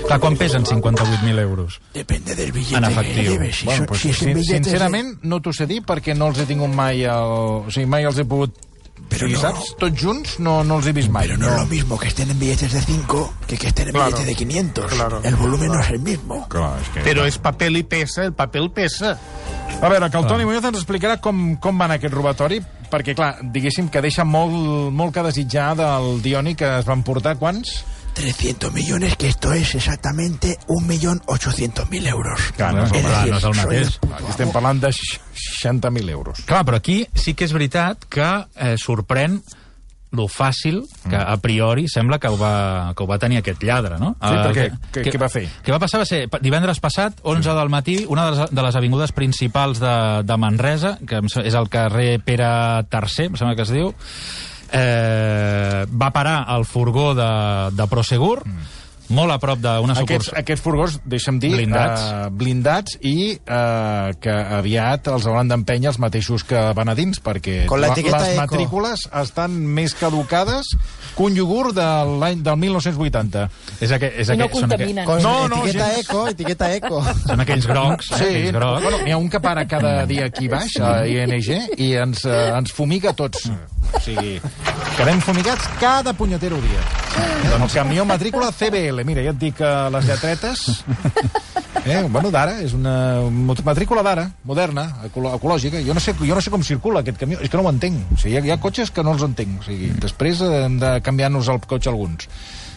Clar, 0.09 0.19
quan 0.21 0.37
pesen 0.37 0.67
58.000 0.67 1.39
euros? 1.41 1.81
Depende 1.95 2.35
del 2.35 2.51
billete 2.53 2.77
En 2.77 2.85
que 2.85 2.93
efectiu. 2.93 3.31
lleves. 3.31 3.57
Si, 3.57 3.67
Bueno, 3.67 3.87
pues, 3.87 4.01
si 4.03 4.13
sincerament, 4.45 5.19
no 5.23 5.41
t'ho 5.41 5.53
sé 5.55 5.67
dir 5.71 5.81
perquè 5.87 6.19
no 6.19 6.29
els 6.35 6.43
he 6.43 6.51
tingut 6.51 6.75
mai... 6.75 7.07
El... 7.07 7.65
O 7.65 7.71
sigui, 7.71 7.87
mai 7.87 8.05
els 8.11 8.19
he 8.19 8.27
pogut... 8.27 8.59
Però 9.09 9.27
o 9.27 9.29
sigui, 9.29 9.35
no. 9.35 9.41
saps? 9.43 9.75
Tots 9.79 10.01
junts 10.01 10.39
no, 10.41 10.63
no 10.65 10.79
els 10.81 10.87
he 10.89 10.93
vist 10.97 11.11
mai. 11.13 11.27
Pero 11.29 11.39
no, 11.39 11.51
es 11.53 11.61
lo 11.61 11.67
mismo 11.67 11.99
que 11.99 12.09
estén 12.09 12.31
en 12.31 12.39
billetes 12.39 12.73
de 12.73 12.81
5 12.81 13.35
que 13.47 13.57
que 13.59 13.69
estén 13.69 13.89
en 13.89 13.93
Claro. 13.95 14.07
billetes 14.11 14.27
de 14.27 14.35
500. 14.35 14.93
Claro. 14.93 15.21
el 15.23 15.37
volumen 15.37 15.69
no 15.73 15.81
es 15.81 15.91
el 15.91 15.99
mismo. 16.01 16.49
Clar, 16.49 16.81
és 16.81 16.89
que... 16.89 17.01
Pero 17.01 17.25
es 17.27 17.39
papel 17.39 17.77
y 17.77 17.83
pesa, 17.83 18.25
el 18.25 18.33
papel 18.33 18.71
pesa. 18.71 19.19
A 19.83 19.89
veure, 19.89 20.11
que 20.11 20.17
el 20.19 20.27
Toni 20.27 20.45
Muñoz 20.45 20.65
ens 20.65 20.79
explicarà 20.79 21.19
com, 21.21 21.57
com 21.61 21.79
va 21.81 21.85
anar 21.89 21.99
aquest 21.99 22.15
robatori, 22.15 22.61
perquè, 22.91 23.15
clar, 23.15 23.37
diguéssim 23.43 23.89
que 23.91 24.01
deixa 24.01 24.25
molt, 24.25 24.55
molt 24.95 25.13
que 25.15 25.23
desitjar 25.27 25.75
del 25.77 26.23
Dioni 26.23 26.55
que 26.55 26.79
es 26.79 26.87
van 26.87 27.03
portar, 27.03 27.37
quants? 27.37 27.83
300 28.15 28.73
millones, 28.73 29.17
que 29.17 29.29
esto 29.29 29.53
es 29.53 29.75
exactamente 29.75 30.57
1.800.000 30.69 32.07
euros. 32.09 32.41
Clar, 32.57 32.73
no 32.75 32.85
és 32.87 32.93
clar, 32.93 33.27
no 33.29 33.37
és 33.39 33.45
el 33.51 33.57
mateix. 33.59 33.99
Aquí 34.15 34.31
estem 34.31 34.53
parlant 34.55 34.81
de 34.83 34.91
60.000 34.95 36.11
euros. 36.15 36.41
Clar, 36.47 36.65
però 36.65 36.79
aquí 36.81 37.03
sí 37.15 37.35
que 37.35 37.45
és 37.49 37.53
veritat 37.53 38.07
que 38.09 38.25
eh, 38.57 38.75
sorprèn 38.81 39.41
lo 40.15 40.29
fàcil 40.31 40.85
que 41.11 41.19
a 41.19 41.35
priori 41.43 41.89
sembla 41.91 42.21
que 42.23 42.29
ho 42.31 42.37
va, 42.39 42.93
que 42.95 43.03
ho 43.03 43.07
va 43.11 43.17
tenir 43.19 43.41
aquest 43.41 43.65
lladre, 43.67 43.97
no? 43.99 44.13
Sí, 44.23 44.31
Eh, 44.31 44.45
perquè 44.45 44.67
que- 44.93 45.03
què- 45.03 45.13
què 45.17 45.19
va 45.19 45.29
fer? 45.29 45.43
Què 45.67 45.73
va 45.75 45.81
passar 45.83 45.99
va 45.99 46.07
ser 46.07 46.29
divendres 46.41 46.79
passat, 46.79 47.19
11 47.25 47.51
del 47.59 47.69
matí, 47.69 47.97
una 48.07 48.31
de 48.31 48.37
les, 48.39 48.51
de 48.55 48.63
les 48.63 48.77
avingudes 48.79 49.11
principals 49.11 49.81
de, 49.83 50.23
de 50.23 50.37
Manresa, 50.39 50.99
que 51.05 51.19
és 51.43 51.55
el 51.59 51.67
carrer 51.69 52.21
Pere 52.23 52.47
III, 52.87 53.27
em 53.27 53.35
sembla 53.43 53.57
que 53.59 53.67
es 53.67 53.75
diu, 53.75 53.91
eh, 54.75 55.87
va 55.91 56.11
parar 56.11 56.39
el 56.57 56.65
furgó 56.67 57.15
de, 57.15 57.31
de 57.73 57.87
Prosegur, 57.87 58.43
molt 59.09 59.33
a 59.33 59.39
prop 59.39 59.59
d'una 59.59 59.93
Aquests, 59.93 60.01
sucursal. 60.31 60.39
aquests 60.41 60.63
furgons, 60.65 61.01
deixa'm 61.05 61.39
dir, 61.39 61.51
Blindats. 61.57 62.01
eh, 62.01 62.29
blindats 62.31 62.97
i 63.03 63.33
eh, 63.37 64.15
que 64.21 64.31
aviat 64.31 65.09
els 65.13 65.27
hauran 65.27 65.49
d'empènyer 65.49 65.89
els 65.93 65.99
mateixos 65.99 66.45
que 66.45 66.73
van 66.75 66.89
a 66.89 66.95
dins, 66.95 67.21
perquè 67.23 67.67
Con 67.67 67.81
la 67.81 67.89
les 67.95 67.99
eco. 67.99 68.41
matrícules 68.41 69.09
estan 69.23 69.59
més 69.67 69.95
caducades 69.95 70.65
que 71.17 71.23
un 71.23 71.37
iogurt 71.37 71.75
de 71.77 71.85
l'any 72.21 72.43
del 72.43 72.57
1980. 72.57 73.49
És, 73.81 73.93
aqu 73.93 74.05
és 74.07 74.29
I 74.31 74.37
no 74.37 74.45
aqu 74.49 74.59
són, 74.61 74.73
aqu 74.73 74.79
contaminen. 74.79 75.05
Con 75.07 75.23
No, 75.23 75.49
no, 75.49 75.61
etiqueta 75.65 75.87
gens. 75.93 76.09
eco, 76.09 76.29
etiqueta 76.29 76.75
eco. 76.75 77.05
són 77.29 77.41
aquells 77.41 77.67
grocs, 77.67 78.11
eh, 78.13 78.17
Sí, 78.17 78.25
aquells 78.25 78.53
grocs. 78.53 78.83
bueno, 78.83 78.99
n'hi 79.05 79.13
ha 79.13 79.17
un 79.19 79.29
que 79.31 79.41
para 79.41 79.67
cada 79.69 80.07
dia 80.07 80.25
aquí 80.27 80.49
baix, 80.49 80.79
a 80.81 81.07
ING, 81.07 81.79
i 81.79 81.93
ens, 81.95 82.25
eh, 82.25 82.51
ens 82.57 82.73
fumiga 82.73 83.13
tots. 83.13 83.51
O 83.95 84.01
sigui, 84.01 84.41
quedem 84.97 85.21
fumigats 85.21 85.69
cada 85.79 86.13
punyetero 86.15 86.57
dia. 86.57 86.81
El 87.55 87.69
camió 87.71 88.05
matrícula 88.05 88.51
CBL, 88.51 88.94
mira, 89.03 89.23
ja 89.27 89.31
et 89.35 89.39
dic 89.43 89.59
eh, 89.61 89.91
les 89.91 90.07
lletretes... 90.07 90.69
Eh, 91.85 92.01
bueno, 92.09 92.31
d'ara, 92.33 92.63
és 92.65 92.73
una 92.73 93.21
matrícula 93.63 94.01
d'ara, 94.01 94.23
moderna, 94.49 94.87
ecològica. 95.05 95.83
Jo 95.85 95.93
no, 95.93 96.01
sé, 96.01 96.15
jo 96.17 96.33
no 96.33 96.41
sé 96.41 96.49
com 96.49 96.63
circula 96.65 97.03
aquest 97.03 97.19
camió, 97.21 97.37
és 97.45 97.51
que 97.53 97.59
no 97.61 97.65
ho 97.67 97.69
entenc. 97.69 98.15
O 98.15 98.17
sigui, 98.17 98.33
hi, 98.33 98.39
ha, 98.39 98.45
hi 98.47 98.53
ha 98.55 98.57
cotxes 98.63 98.89
que 98.95 99.03
no 99.05 99.13
els 99.13 99.21
entenc. 99.27 99.59
O 99.61 99.67
sigui, 99.67 99.91
després 100.01 100.41
eh, 100.41 100.63
hem 100.65 100.79
de 100.81 100.95
canviar-nos 101.05 101.51
el 101.53 101.61
cotxe 101.69 101.91
alguns. 101.93 102.25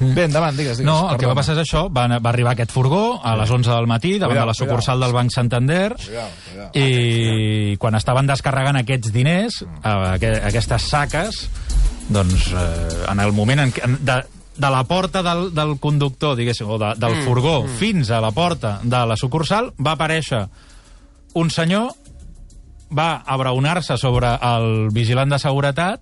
Bé, 0.01 0.25
endavant, 0.27 0.57
digues, 0.59 0.81
digues. 0.81 0.89
No, 0.91 0.97
el 1.13 1.21
que 1.21 1.23
va 1.23 1.31
perdona. 1.31 1.39
passar 1.39 1.55
és 1.55 1.61
això, 1.63 1.85
va, 1.87 2.03
va 2.19 2.33
arribar 2.33 2.51
aquest 2.57 2.73
furgó 2.75 3.21
a 3.23 3.37
les 3.39 3.53
11 3.61 3.71
del 3.77 3.87
matí 3.87 4.17
davant 4.19 4.35
Cuidao, 4.35 4.43
de 4.43 4.51
la 4.51 4.59
sucursal 4.59 4.97
cuidao. 4.97 5.07
del 5.07 5.15
Banc 5.21 5.31
Santander 5.37 5.89
Cuidao, 5.95 6.29
cuidao. 6.51 6.69
i 6.75 7.77
quan 7.79 7.95
estaven 7.95 8.27
descarregant 8.27 8.81
aquests 8.83 9.13
diners, 9.15 9.61
eh, 9.63 9.87
aqu- 9.87 10.35
aquestes 10.51 10.81
saques, 10.91 11.45
doncs 12.09 12.51
eh, 12.51 13.05
en 13.07 13.23
el 13.23 13.31
moment 13.31 13.63
en 13.69 13.71
què, 13.71 13.85
en- 13.87 14.01
de, 14.03 14.19
de 14.57 14.69
la 14.73 14.83
porta 14.89 15.21
del, 15.23 15.53
del 15.53 15.75
conductor, 15.79 16.35
diguéssim, 16.35 16.69
o 16.69 16.77
de, 16.81 16.93
del 16.97 17.21
furgó 17.25 17.59
fins 17.79 18.09
a 18.11 18.19
la 18.21 18.31
porta 18.31 18.79
de 18.83 19.03
la 19.05 19.15
sucursal, 19.17 19.71
va 19.77 19.93
aparèixer 19.97 20.47
un 21.37 21.49
senyor 21.53 21.91
va 22.89 23.21
abraonar-se 23.25 23.97
sobre 23.97 24.29
el 24.41 24.87
vigilant 24.95 25.29
de 25.29 25.39
seguretat, 25.43 26.01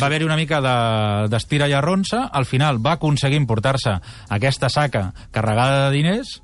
va 0.00 0.06
haver-hi 0.06 0.24
una 0.24 0.38
mica 0.40 0.60
de- 0.64 1.28
d'estira 1.28 1.68
i 1.68 1.74
arronsa, 1.76 2.22
al 2.32 2.46
final 2.48 2.78
va 2.84 2.92
aconseguir 2.96 3.36
emportar-se 3.36 3.98
aquesta 4.32 4.70
saca 4.72 5.12
carregada 5.30 5.90
de 5.90 5.96
diners 5.98 6.40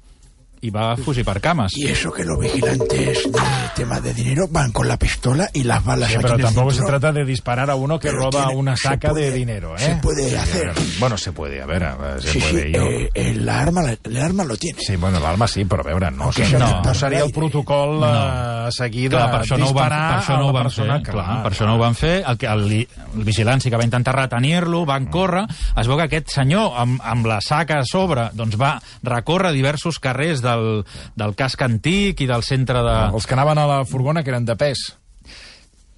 i 0.63 0.71
va 0.71 0.97
fugir 0.97 1.25
per 1.25 1.41
cames. 1.41 1.73
Y 1.77 1.87
eso 1.89 2.13
que 2.13 2.25
los 2.25 2.39
vigilantes 2.39 2.89
de 3.25 3.31
temas 3.75 4.03
de 4.03 4.13
dinero 4.15 4.47
van 4.51 4.73
con 4.73 4.87
la 4.89 4.99
pistola 4.99 5.49
y 5.55 5.63
las 5.65 5.83
balas 5.85 6.09
Sí, 6.11 6.15
aquí 6.17 6.23
pero 6.23 6.35
en 6.35 6.41
el 6.41 6.47
tampoco 6.47 6.71
se 6.73 6.83
trata 6.85 7.13
de 7.13 7.25
disparar 7.25 7.71
a 7.71 7.75
uno 7.77 7.99
que 7.99 8.09
Pero 8.09 8.21
roba 8.25 8.45
tiene- 8.47 8.55
una 8.57 8.77
saca 8.77 9.09
de 9.09 9.13
puede- 9.15 9.33
dinero, 9.33 9.75
¿eh? 9.77 9.79
se 9.81 9.95
puede 9.97 10.29
Sí, 10.31 10.37
a 10.37 10.43
hacer. 10.43 10.67
ver, 10.67 10.75
bueno, 10.99 11.17
se 11.19 11.33
puede, 11.33 11.63
a 11.63 11.67
ver, 11.67 11.85
a 11.85 11.95
ver, 11.97 12.23
se 12.23 12.33
Sí, 12.33 12.39
puede. 12.41 12.63
sí, 12.67 12.73
yo- 12.73 12.83
eh, 12.83 13.11
eh, 13.15 13.35
la 13.37 13.61
arma, 13.61 13.83
el 14.05 14.17
arma 14.17 14.45
lo 14.45 14.57
tiene. 14.57 14.79
Sí, 14.83 14.97
bueno, 14.97 15.19
l'alma 15.21 15.49
sí, 15.49 15.65
però 15.65 15.81
a 15.81 15.85
veure, 15.85 16.11
no, 16.11 16.31
sea 16.33 16.59
no, 16.59 16.67
de 16.83 16.89
no 16.89 16.95
seria 16.95 17.25
el 17.25 17.33
protocol 17.33 18.01
No. 18.01 18.07
eh, 18.07 18.67
a 18.67 18.71
seguir 18.71 19.11
de 19.11 19.17
Clar, 19.17 19.31
per 19.31 19.41
això 19.41 19.59
no 19.59 19.69
ho 19.69 19.73
van, 19.73 19.85
disparar 19.89 20.11
per 20.11 20.23
això 20.25 20.37
no 20.39 20.41
a 20.41 20.43
ho 20.43 20.47
la 20.47 20.53
van 20.53 20.63
persona. 20.65 20.95
fer, 21.01 21.03
clar, 21.15 21.43
per 21.43 21.53
això 21.53 21.67
no 21.67 21.75
ho 21.75 21.79
van 21.79 21.95
fer. 21.95 22.25
El, 22.27 22.37
que 22.39 22.47
el, 22.47 22.73
el 22.73 23.25
vigilant 23.25 23.63
sí 23.63 23.71
que 23.71 23.77
va 23.77 23.85
intentar 23.85 24.15
retenir-lo, 24.15 24.85
van 24.85 25.07
córrer. 25.07 25.47
Es 25.77 25.87
veu 25.89 25.97
que 25.97 26.05
aquest 26.05 26.29
senyor, 26.29 26.73
amb, 26.77 27.01
amb 27.03 27.27
la 27.27 27.41
saca 27.41 27.79
a 27.81 27.85
sobre, 27.85 28.29
doncs 28.35 28.61
va 28.61 28.81
recórrer 29.03 29.53
diversos 29.53 29.99
carrers 29.99 30.43
del, 30.51 30.85
del 31.19 31.35
casc 31.39 31.63
antic 31.67 32.21
i 32.21 32.31
del 32.31 32.45
centre 32.47 32.83
de... 32.87 32.97
Els 33.15 33.27
que 33.27 33.37
anaven 33.39 33.61
a 33.63 33.69
la 33.71 33.83
furgona 33.89 34.25
que 34.25 34.35
eren 34.35 34.49
de 34.49 34.57
pes. 34.61 34.87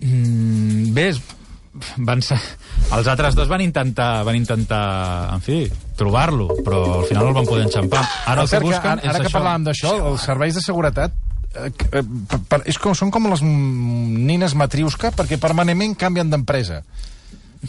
Mm, 0.03 0.93
bé, 0.97 1.13
van 2.05 2.21
ser... 2.25 2.39
els 2.93 3.09
altres 3.09 3.37
dos 3.39 3.49
van 3.49 3.63
intentar, 3.65 4.23
van 4.29 4.37
intentar, 4.37 4.83
en 5.33 5.45
fi, 5.45 5.63
trobar-lo, 5.97 6.51
però 6.65 6.83
al 7.01 7.07
final 7.09 7.25
no 7.25 7.33
el 7.33 7.39
van 7.41 7.49
poder 7.49 7.67
enxampar. 7.69 8.03
Ara 8.27 8.43
Per 8.43 8.43
el 8.43 8.43
que 8.43 8.51
cert, 8.55 8.67
que 8.67 8.73
busquen 8.73 8.93
ara, 8.93 9.01
ara 9.01 9.13
és 9.13 9.21
que 9.21 9.31
això. 9.31 9.39
parlàvem 9.39 9.69
d'això, 9.69 9.95
els 10.11 10.27
serveis 10.29 10.59
de 10.59 10.65
seguretat 10.65 11.17
eh, 11.55 11.71
eh, 11.71 12.05
per, 12.49 12.63
és 12.69 12.79
com, 12.83 12.97
són 12.99 13.13
com 13.15 13.31
les 13.33 13.45
nines 13.45 14.57
matriusca 14.59 15.13
perquè 15.17 15.41
permanentment 15.41 15.97
canvien 16.01 16.33
d'empresa. 16.33 16.83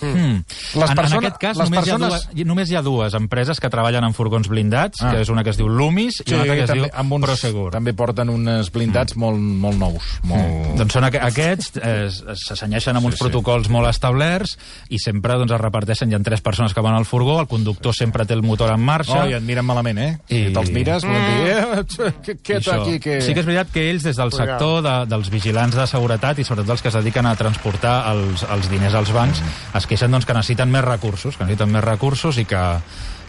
Hmm. 0.01 0.43
Les 0.75 0.89
en, 0.89 0.95
persones- 0.95 1.11
en 1.13 1.17
aquest 1.19 1.37
cas, 1.37 1.57
les 1.57 1.69
només, 1.69 1.85
persones- 1.85 2.11
hi 2.11 2.15
ha 2.15 2.33
dues, 2.33 2.45
només 2.47 2.71
hi 2.71 2.75
ha 2.75 2.81
dues 2.81 3.13
empreses 3.13 3.59
que 3.59 3.69
treballen 3.69 4.03
en 4.03 4.13
furgons 4.13 4.47
blindats, 4.47 5.01
Ah. 5.03 5.11
que 5.11 5.21
és 5.21 5.29
una 5.29 5.43
que 5.43 5.51
es 5.51 5.57
diu 5.57 5.67
Lumis 5.69 6.21
i 6.25 6.33
una 6.33 6.41
altra 6.41 6.55
que 6.55 6.63
es 6.63 6.69
també, 6.69 6.87
diu 6.89 6.91
amb 6.99 7.13
uns, 7.13 7.25
Prosegur. 7.25 7.71
també 7.71 7.93
porten 7.93 8.29
uns 8.29 8.71
blindats 8.71 9.15
molt, 9.15 9.37
molt 9.39 9.77
nous. 9.77 10.03
Molt... 10.23 10.75
Doncs 10.77 10.93
són 10.93 11.03
aqu 11.03 11.17
aquests, 11.21 11.77
eh, 11.77 12.09
s'assenyeixen 12.09 12.95
amb 12.95 13.05
uns 13.05 13.15
Sí, 13.15 13.19
sí. 13.19 13.23
protocols 13.23 13.69
molt 13.69 13.87
establerts 13.89 14.57
i 14.89 14.97
sempre 14.99 15.35
doncs, 15.35 15.51
es 15.51 15.61
reparteixen, 15.61 16.09
hi 16.11 16.15
ha 16.15 16.19
tres 16.23 16.41
persones 16.41 16.73
que 16.73 16.81
van 16.81 16.95
al 16.95 17.05
furgó, 17.05 17.39
el 17.39 17.47
conductor 17.47 17.93
sempre 17.93 18.25
té 18.25 18.33
el 18.33 18.41
motor 18.43 18.71
en 18.73 18.81
marxa. 18.81 19.23
Oh, 19.23 19.29
i 19.29 19.33
et 19.33 19.43
miren 19.43 19.65
malament, 19.65 19.97
eh? 19.99 20.17
I- 20.29 20.47
I 20.47 20.53
te'ls 20.53 20.71
mires, 20.71 21.03
volen 21.03 21.23
dir, 21.27 21.47
eh, 21.51 22.13
què, 22.23 22.37
què 22.41 22.57
Això. 22.59 22.81
aquí, 22.81 22.99
que... 22.99 23.21
Sí 23.21 23.33
que 23.33 23.41
és 23.41 23.45
veritat 23.45 23.71
que 23.71 23.89
ells, 23.91 24.03
des 24.03 24.15
del 24.17 24.31
sector 24.31 24.81
de, 24.81 25.05
dels 25.05 25.29
vigilants 25.29 25.75
de 25.75 25.85
seguretat 25.87 26.39
i 26.39 26.43
sobretot 26.43 26.71
els 26.71 26.81
que 26.81 26.87
es 26.87 26.93
dediquen 26.95 27.25
a 27.25 27.35
transportar 27.35 28.11
els, 28.11 28.43
els 28.43 28.69
diners 28.69 28.93
als 28.95 29.11
bancs, 29.13 29.41
Mm. 29.43 29.77
Es 29.83 29.89
queixen 29.89 30.13
doncs, 30.15 30.25
que 30.25 30.35
necessiten 30.35 30.71
més 30.71 30.85
recursos, 30.85 31.35
que 31.35 31.43
necessiten 31.43 31.73
més 31.75 31.83
recursos 31.83 32.39
i 32.39 32.47
que, 32.47 32.63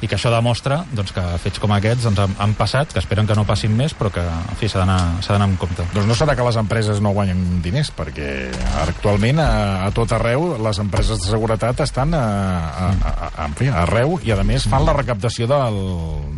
i 0.02 0.08
que 0.08 0.16
això 0.16 0.30
demostra 0.32 0.82
doncs, 0.92 1.12
que 1.14 1.22
fets 1.42 1.60
com 1.62 1.72
aquests 1.76 2.04
doncs, 2.08 2.18
han, 2.24 2.34
han 2.38 2.54
passat, 2.58 2.92
que 2.92 2.98
esperen 3.02 3.26
que 3.26 3.36
no 3.38 3.44
passin 3.48 3.74
més, 3.76 3.94
però 3.94 4.10
que 4.12 4.24
en 4.24 4.58
fi, 4.60 4.68
s'ha 4.68 4.84
d'anar 4.84 5.46
amb 5.46 5.58
compte. 5.60 5.86
Doncs 5.94 6.08
no 6.08 6.16
serà 6.18 6.34
que 6.36 6.44
les 6.46 6.58
empreses 6.60 7.00
no 7.04 7.12
guanyen 7.16 7.60
diners, 7.64 7.92
perquè 7.94 8.50
actualment 8.82 9.40
a, 9.42 9.50
a 9.86 9.90
tot 9.94 10.12
arreu 10.16 10.54
les 10.62 10.78
empreses 10.82 11.20
de 11.22 11.30
seguretat 11.30 11.80
estan 11.84 12.14
a, 12.14 12.24
a, 12.24 12.88
a, 12.90 13.12
a, 13.28 13.46
en 13.46 13.54
fi, 13.58 13.68
arreu 13.68 14.18
i 14.24 14.32
a 14.34 14.40
més 14.44 14.66
fan 14.68 14.84
la 14.86 14.92
recaptació 14.96 15.46
del, 15.50 15.78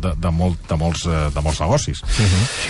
de, 0.03 0.13
de, 0.21 0.31
molt, 0.35 0.61
de, 0.69 0.79
molts, 0.81 1.07
eh, 1.09 1.27
de 1.35 1.43
molts 1.45 1.61
negocis. 1.65 2.03
Sí, 2.17 2.27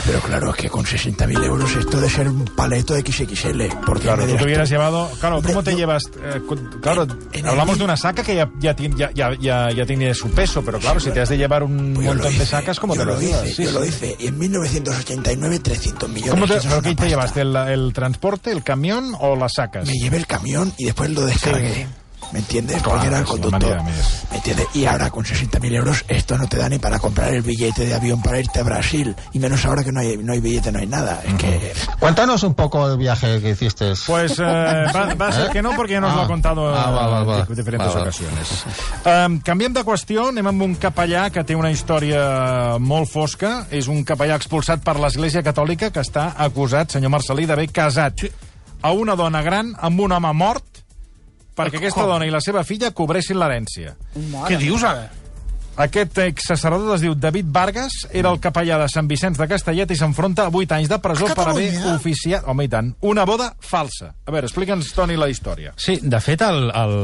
pero 0.06 0.20
claro, 0.20 0.50
es 0.50 0.56
que 0.56 0.70
con 0.70 0.84
60.000 0.84 1.44
euros 1.44 1.74
esto 1.76 2.00
de 2.00 2.08
ser 2.10 2.28
un 2.28 2.44
paleto 2.56 2.94
XXL. 2.94 3.62
Porque 3.84 4.04
Claro, 4.04 4.26
tú 4.26 4.36
te 4.36 4.44
hubieras 4.44 4.68
llevado... 4.70 5.10
Claro, 5.20 5.42
¿cómo 5.42 5.62
te 5.62 5.74
llevas? 5.74 6.04
eh, 6.22 6.40
claro, 6.80 7.06
hablamos 7.44 7.78
de 7.78 7.84
una 7.84 7.96
saca 7.96 8.22
que 8.22 8.34
ya, 8.34 8.50
ya, 8.58 8.74
ya, 9.14 9.34
ya, 9.38 9.70
ya 9.70 9.86
tiene 9.86 10.14
su 10.14 10.30
peso, 10.30 10.62
pero 10.64 10.75
claro, 10.78 11.00
si 11.00 11.10
te 11.10 11.20
has 11.20 11.28
de 11.28 11.36
llevar 11.38 11.62
un 11.62 11.92
pues 11.94 12.06
montón 12.06 12.28
de 12.30 12.34
hice, 12.36 12.46
sacas, 12.46 12.78
¿cómo 12.80 12.94
te 12.94 13.04
lo, 13.04 13.14
lo 13.14 13.20
llevas? 13.20 13.44
hice, 13.46 13.54
Sí, 13.54 13.62
yo 13.64 13.68
sí. 13.70 13.74
lo 13.74 13.84
hice. 13.84 14.16
Y 14.18 14.26
en 14.28 14.38
1989, 14.38 15.58
300 15.60 16.08
millones. 16.08 16.30
¿Cómo 16.34 16.46
te, 16.46 16.60
pero 16.60 16.82
qué 16.82 16.94
te 16.94 17.08
llevaste? 17.08 17.40
¿El, 17.42 17.56
¿El 17.56 17.92
transporte, 17.92 18.50
el 18.52 18.62
camión 18.62 19.14
o 19.18 19.36
las 19.36 19.52
sacas? 19.56 19.86
Me 19.86 19.94
llevé 19.94 20.16
el 20.18 20.26
camión 20.26 20.72
y 20.78 20.84
después 20.86 21.10
lo 21.10 21.24
descargué. 21.26 21.86
¿Me 22.32 22.40
entiendes? 22.40 22.76
Claro, 22.82 22.90
Porque 22.92 23.06
era 23.08 23.18
el 23.18 23.24
conductor. 23.24 23.82
¿Me 24.30 24.36
entiendes? 24.36 24.66
Y 24.74 24.84
ahora 24.84 25.10
con 25.10 25.24
60.000 25.24 25.72
euros 25.74 26.04
esto 26.08 26.36
no 26.36 26.48
te 26.48 26.56
da 26.56 26.68
ni 26.68 26.78
para 26.78 26.98
comprar 26.98 27.32
el 27.32 27.42
billete 27.42 27.86
de 27.86 27.94
avión 27.94 28.20
para 28.20 28.38
irte 28.40 28.60
a 28.60 28.62
Brasil. 28.64 29.14
Y 29.32 29.38
menos 29.38 29.64
ahora 29.64 29.84
que 29.84 29.92
no 29.92 30.00
hay, 30.00 30.16
no 30.18 30.32
hay 30.32 30.40
billete, 30.40 30.72
no 30.72 30.78
hay 30.80 30.86
nada. 30.86 31.22
Es 31.24 31.34
que... 31.34 31.72
Cuéntanos 31.98 32.42
un 32.42 32.54
poco 32.54 32.90
el 32.90 32.98
viaje 32.98 33.40
que 33.40 33.50
hiciste. 33.50 33.92
Pues 34.06 34.38
eh, 34.38 34.42
va, 34.42 35.14
va 35.14 35.28
a 35.28 35.32
ser 35.32 35.50
que 35.50 35.62
no, 35.62 35.74
porque 35.76 35.92
ya 35.94 36.00
nos 36.00 36.14
lo 36.14 36.20
ha 36.22 36.24
Ah. 36.24 36.28
contado 36.28 36.74
Ah, 36.74 36.90
va, 36.90 37.06
va, 37.08 37.24
va. 37.24 37.46
en 37.48 37.54
diferentes 37.54 37.88
Va, 37.88 37.94
va. 37.94 38.02
ocasiones. 38.02 38.64
Um, 39.06 39.38
canviem 39.40 39.72
de 39.72 39.84
qüestió, 39.86 40.28
anem 40.28 40.46
amb 40.50 40.62
un 40.66 40.74
capellà 40.82 41.28
que 41.30 41.44
té 41.46 41.54
una 41.56 41.70
història 41.70 42.76
molt 42.82 43.08
fosca. 43.10 43.66
És 43.70 43.86
un 43.88 44.02
capellà 44.04 44.34
expulsat 44.36 44.82
per 44.84 44.96
l'Església 45.00 45.42
Catòlica 45.46 45.90
que 45.94 46.00
està 46.02 46.32
acusat, 46.36 46.90
senyor 46.96 47.10
Marcelí, 47.14 47.46
d'haver 47.46 47.70
casat 47.72 48.26
a 48.82 48.90
una 48.92 49.14
dona 49.16 49.40
gran 49.42 49.72
amb 49.80 50.00
un 50.00 50.12
home 50.12 50.32
mort 50.36 50.75
perquè 51.56 51.80
aquesta 51.80 52.06
dona 52.08 52.26
i 52.28 52.32
la 52.34 52.42
seva 52.44 52.62
filla 52.68 52.92
cobressin 52.92 53.38
l'herència. 53.40 53.94
Què 54.46 54.58
dius, 54.60 54.84
ara? 54.84 55.08
Aquest 55.76 56.16
ex-sacerdot 56.24 56.94
es 56.94 57.02
diu 57.04 57.12
David 57.20 57.50
Vargas, 57.52 57.92
era 58.16 58.30
el 58.32 58.38
capellà 58.40 58.78
de 58.80 58.86
Sant 58.88 59.04
Vicenç 59.10 59.36
de 59.36 59.44
Castellet 59.50 59.90
i 59.92 59.96
s'enfronta 59.98 60.46
a 60.46 60.52
8 60.52 60.72
anys 60.78 60.88
de 60.88 60.96
presó 61.04 61.28
per 61.36 61.44
haver 61.50 61.66
oficiat, 61.92 62.46
home 62.48 62.64
i 62.64 62.70
tant, 62.72 62.94
una 63.04 63.26
boda 63.28 63.50
falsa. 63.60 64.14
A 64.24 64.32
veure, 64.32 64.48
explica'ns, 64.48 64.88
Toni, 64.96 65.18
la 65.20 65.28
història. 65.28 65.74
Sí, 65.76 65.98
de 66.02 66.20
fet, 66.24 66.40
el, 66.46 66.70
el, 66.72 66.94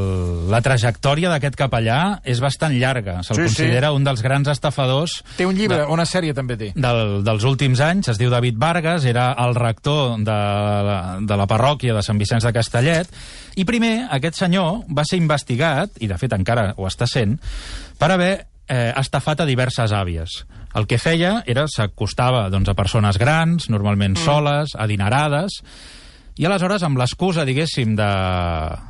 la 0.49 0.61
trajectòria 0.65 1.29
d'aquest 1.29 1.59
capellà 1.59 1.99
és 2.25 2.41
bastant 2.41 2.73
llarga. 2.73 3.19
Se'l 3.21 3.37
Sí, 3.43 3.45
sí. 3.45 3.47
considera 3.61 3.91
un 3.93 4.03
dels 4.07 4.21
grans 4.25 4.49
estafadors 4.49 5.19
Té 5.37 5.45
un 5.45 5.53
llibre, 5.57 5.83
una 5.93 6.05
sèrie 6.09 6.33
també 6.33 6.57
té. 6.57 6.71
del, 6.73 7.21
dels 7.25 7.45
últims 7.45 7.79
anys, 7.85 8.09
es 8.09 8.17
diu 8.17 8.33
David 8.33 8.57
Vargas, 8.57 9.05
era 9.05 9.29
el 9.45 9.53
rector 9.55 10.17
de 10.17 10.33
la, 10.89 10.99
de 11.21 11.37
la 11.37 11.45
parròquia 11.49 11.93
de 11.93 12.01
Sant 12.01 12.17
Vicenç 12.17 12.43
de 12.49 12.53
Castellet, 12.57 13.09
i 13.55 13.65
primer 13.69 14.07
aquest 14.09 14.39
senyor 14.41 14.81
va 14.89 15.05
ser 15.05 15.21
investigat, 15.21 15.93
i 16.01 16.09
de 16.09 16.17
fet 16.17 16.33
encara 16.33 16.71
ho 16.77 16.87
està 16.89 17.05
sent, 17.05 17.37
per 18.03 18.11
haver 18.11 18.33
eh, 18.67 18.91
estafat 18.99 19.39
a 19.39 19.45
diverses 19.47 19.93
àvies. 19.95 20.41
El 20.75 20.89
que 20.91 20.97
feia 20.99 21.37
era 21.47 21.63
s'acostava 21.71 22.49
doncs, 22.51 22.67
a 22.67 22.75
persones 22.75 23.15
grans, 23.21 23.69
normalment 23.71 24.17
mm. 24.17 24.23
soles, 24.25 24.73
adinerades, 24.75 25.61
i 26.35 26.47
aleshores, 26.49 26.83
amb 26.83 26.99
l'excusa, 26.99 27.45
diguéssim, 27.47 27.93
de, 27.95 28.09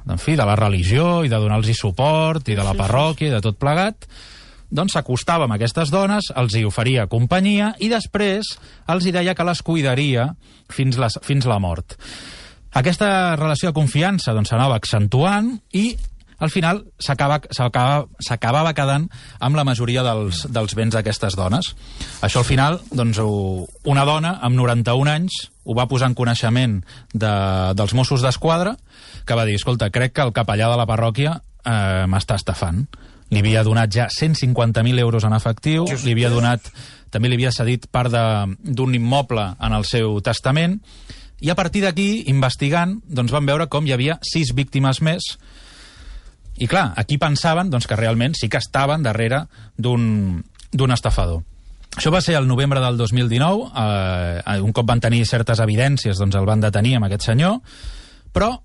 en 0.09 0.21
fi, 0.21 0.33
de 0.39 0.47
la 0.47 0.55
religió 0.57 1.21
i 1.21 1.29
de 1.29 1.37
donar-los 1.37 1.77
suport 1.77 2.49
i 2.49 2.57
de 2.57 2.65
la 2.65 2.73
parròquia 2.73 3.29
i 3.29 3.33
de 3.35 3.41
tot 3.43 3.59
plegat, 3.61 4.07
doncs 4.73 4.95
s'acostava 4.97 5.45
amb 5.45 5.59
aquestes 5.59 5.93
dones, 5.93 6.31
els 6.33 6.55
hi 6.57 6.63
oferia 6.65 7.05
companyia 7.11 7.75
i 7.83 7.91
després 7.93 8.55
els 8.89 9.05
hi 9.05 9.13
deia 9.13 9.35
que 9.37 9.45
les 9.45 9.61
cuidaria 9.61 10.31
fins, 10.73 10.97
les, 10.97 11.19
fins 11.21 11.45
la 11.45 11.59
mort. 11.61 11.99
Aquesta 12.73 13.35
relació 13.37 13.69
de 13.69 13.77
confiança 13.77 14.33
doncs, 14.33 14.49
s'anava 14.49 14.79
accentuant 14.79 15.51
i 15.77 15.91
al 16.43 16.51
final 16.51 16.83
s'acaba- 16.99 17.39
s'acaba- 17.49 18.05
s'acabava 18.19 18.73
quedant 18.75 19.07
amb 19.39 19.55
la 19.55 19.63
majoria 19.63 20.03
dels, 20.03 20.43
dels 20.51 20.75
béns 20.75 20.93
d'aquestes 20.97 21.37
dones. 21.39 21.71
Això 22.21 22.43
al 22.43 22.47
final, 22.47 22.81
doncs, 22.91 23.19
ho, 23.23 23.65
una 23.87 24.03
dona 24.05 24.35
amb 24.43 24.59
91 24.59 25.09
anys 25.11 25.39
ho 25.63 25.73
va 25.77 25.87
posar 25.87 26.09
en 26.11 26.15
coneixement 26.19 26.81
de, 27.13 27.31
dels 27.79 27.93
Mossos 27.95 28.21
d'Esquadra, 28.21 28.75
que 29.25 29.35
va 29.39 29.45
dir, 29.47 29.55
escolta, 29.55 29.89
crec 29.89 30.13
que 30.17 30.25
el 30.27 30.33
capellà 30.35 30.67
de 30.69 30.77
la 30.81 30.85
parròquia 30.89 31.37
eh, 31.63 32.03
m'està 32.11 32.35
estafant. 32.35 32.83
Li 33.31 33.39
havia 33.39 33.63
donat 33.63 33.89
ja 33.95 34.09
150.000 34.11 34.99
euros 34.99 35.23
en 35.23 35.33
efectiu, 35.33 35.87
li 36.03 36.11
havia 36.11 36.29
donat, 36.29 36.67
també 37.09 37.31
li 37.31 37.39
havia 37.39 37.53
cedit 37.55 37.87
part 37.89 38.11
d'un 38.11 38.93
immoble 38.93 39.47
en 39.63 39.73
el 39.73 39.87
seu 39.89 40.19
testament, 40.21 40.81
i 41.43 41.49
a 41.49 41.55
partir 41.55 41.81
d'aquí, 41.83 42.25
investigant, 42.31 42.99
doncs 43.07 43.31
van 43.33 43.47
veure 43.47 43.67
com 43.71 43.87
hi 43.87 43.91
havia 43.95 44.19
sis 44.23 44.53
víctimes 44.55 45.01
més 45.01 45.33
i 46.57 46.67
clar, 46.69 46.91
aquí 46.97 47.17
pensaven 47.17 47.71
doncs, 47.73 47.87
que 47.89 47.97
realment 47.97 48.35
sí 48.37 48.49
que 48.49 48.61
estaven 48.61 49.03
darrere 49.03 49.45
d'un 49.77 50.93
estafador. 50.93 51.41
Això 51.93 52.09
va 52.09 52.23
ser 52.25 52.35
el 52.39 52.47
novembre 52.49 52.81
del 52.81 52.97
2019, 52.97 53.69
eh, 53.77 54.59
un 54.61 54.73
cop 54.73 54.87
van 54.89 55.01
tenir 55.01 55.25
certes 55.29 55.61
evidències, 55.61 56.17
doncs 56.17 56.35
el 56.35 56.45
van 56.49 56.61
detenir 56.61 56.95
amb 56.97 57.05
aquest 57.05 57.29
senyor, 57.29 57.59
però 58.33 58.55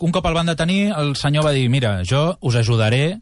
un 0.00 0.12
cop 0.12 0.26
el 0.26 0.36
van 0.36 0.48
detenir, 0.48 0.92
el 0.96 1.16
senyor 1.16 1.44
va 1.44 1.52
dir, 1.52 1.68
mira, 1.68 1.98
jo 2.08 2.38
us 2.40 2.56
ajudaré 2.56 3.20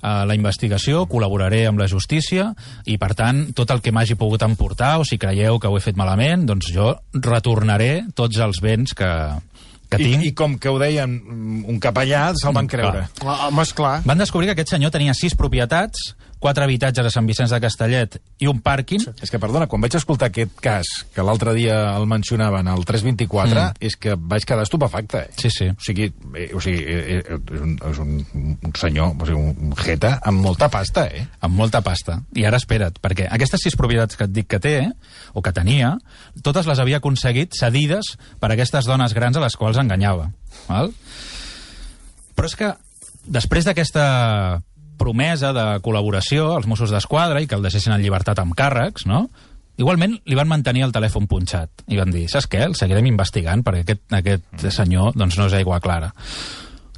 a 0.00 0.24
la 0.24 0.34
investigació, 0.36 1.04
col·laboraré 1.10 1.64
amb 1.68 1.80
la 1.80 1.88
justícia 1.90 2.50
i, 2.86 2.96
per 2.98 3.12
tant, 3.18 3.50
tot 3.56 3.70
el 3.74 3.82
que 3.84 3.92
m'hagi 3.92 4.16
pogut 4.20 4.42
emportar 4.46 4.94
o 5.00 5.04
si 5.04 5.18
creieu 5.20 5.58
que 5.60 5.68
ho 5.68 5.76
he 5.76 5.84
fet 5.84 5.98
malament, 5.98 6.46
doncs 6.48 6.70
jo 6.72 6.94
retornaré 7.12 8.06
tots 8.16 8.40
els 8.40 8.62
béns 8.64 8.94
que, 8.96 9.10
que 9.90 9.98
I, 10.00 10.06
tinc. 10.06 10.24
I 10.24 10.32
com 10.38 10.56
que 10.62 10.70
ho 10.70 10.78
deien 10.80 11.18
un 11.66 11.80
capellà, 11.82 12.30
se'l 12.38 12.54
van 12.54 12.64
Mm, 12.68 12.72
creure. 12.72 13.04
Clar, 13.18 13.36
home, 13.48 13.62
esclar. 13.66 13.96
Van 14.06 14.18
descobrir 14.22 14.48
que 14.48 14.54
aquest 14.56 14.70
senyor 14.76 14.94
tenia 14.94 15.12
sis 15.18 15.34
propietats, 15.34 16.14
quatre 16.40 16.64
habitatges 16.64 17.06
a 17.06 17.12
Sant 17.12 17.28
Vicenç 17.28 17.52
de 17.52 17.60
Castellet 17.62 18.16
i 18.40 18.48
un 18.50 18.62
pàrquing. 18.64 19.04
És 19.20 19.30
que, 19.30 19.38
perdona, 19.42 19.68
quan 19.70 19.82
vaig 19.84 19.94
escoltar 19.98 20.30
aquest 20.30 20.56
cas, 20.64 20.88
que 21.14 21.24
l'altre 21.26 21.52
dia 21.54 21.76
el 21.92 22.08
mencionaven 22.10 22.70
al 22.72 22.86
324, 22.88 23.52
mm. 23.60 23.84
és 23.86 23.96
que 24.00 24.16
vaig 24.16 24.46
quedar 24.48 24.64
estupefacte. 24.64 25.26
Eh? 25.28 25.36
Sí, 25.36 25.52
sí. 25.52 25.68
O 25.70 25.84
sigui, 25.84 26.08
eh, 26.32 26.48
o 26.56 26.62
sigui 26.64 26.80
eh, 26.80 27.20
eh, 27.20 27.38
és, 27.38 27.60
un, 27.60 27.76
és 27.90 28.02
un, 28.02 28.14
un 28.56 28.74
senyor, 28.80 29.12
o 29.12 29.28
sigui, 29.28 29.54
un 29.68 29.76
jeta 29.84 30.16
amb 30.32 30.40
molta 30.48 30.70
pasta, 30.72 31.06
eh? 31.12 31.26
amb 31.44 31.60
molta 31.60 31.84
pasta. 31.84 32.18
I 32.36 32.48
ara 32.48 32.60
espera't, 32.60 32.98
perquè 33.04 33.28
aquestes 33.28 33.68
sis 33.68 33.76
propietats 33.78 34.16
que 34.16 34.24
et 34.26 34.34
dic 34.34 34.48
que 34.50 34.62
té, 34.64 34.76
o 35.36 35.44
que 35.44 35.52
tenia, 35.56 35.92
totes 36.42 36.68
les 36.70 36.80
havia 36.80 37.02
aconseguit 37.04 37.52
cedides 37.58 38.14
per 38.40 38.52
aquestes 38.54 38.88
dones 38.88 39.14
grans 39.16 39.36
a 39.36 39.44
les 39.44 39.60
quals 39.60 39.78
enganyava. 39.80 40.30
Val? 40.70 40.94
Però 42.34 42.48
és 42.48 42.56
que 42.56 42.72
després 43.28 43.68
d'aquesta 43.68 44.62
promesa 45.00 45.54
de 45.56 45.66
col·laboració 45.84 46.52
als 46.54 46.68
Mossos 46.70 46.92
d'Esquadra 46.92 47.40
i 47.40 47.48
que 47.48 47.56
el 47.56 47.64
deixessin 47.64 47.96
en 47.96 48.04
llibertat 48.04 48.42
amb 48.42 48.56
càrrecs, 48.58 49.08
no? 49.08 49.26
Igualment, 49.80 50.18
li 50.28 50.36
van 50.36 50.48
mantenir 50.50 50.84
el 50.84 50.92
telèfon 50.92 51.24
punxat. 51.28 51.86
I 51.88 51.96
van 51.96 52.12
dir, 52.12 52.26
saps 52.28 52.50
què? 52.52 52.66
El 52.66 52.76
seguirem 52.76 53.06
investigant 53.08 53.62
perquè 53.64 53.86
aquest, 53.86 54.02
aquest 54.12 54.66
senyor 54.76 55.14
doncs, 55.16 55.38
no 55.40 55.48
és 55.48 55.56
aigua 55.56 55.80
clara. 55.80 56.12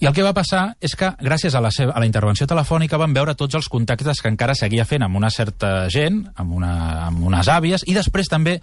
I 0.03 0.09
el 0.09 0.17
que 0.17 0.25
va 0.27 0.33
passar 0.35 0.73
és 0.83 0.97
que, 0.99 1.13
gràcies 1.23 1.55
a 1.55 1.61
la, 1.63 1.71
seva, 1.71 1.93
a 1.95 2.01
la 2.03 2.09
intervenció 2.09 2.49
telefònica, 2.51 2.99
van 2.99 3.13
veure 3.15 3.37
tots 3.39 3.55
els 3.55 3.69
contactes 3.71 4.19
que 4.19 4.33
encara 4.33 4.57
seguia 4.59 4.83
fent 4.83 5.05
amb 5.07 5.15
una 5.21 5.31
certa 5.31 5.87
gent, 5.95 6.25
amb, 6.35 6.57
una, 6.59 6.73
amb 7.05 7.23
unes 7.29 7.47
àvies, 7.47 7.85
i 7.87 7.95
després 7.95 8.27
també 8.27 8.57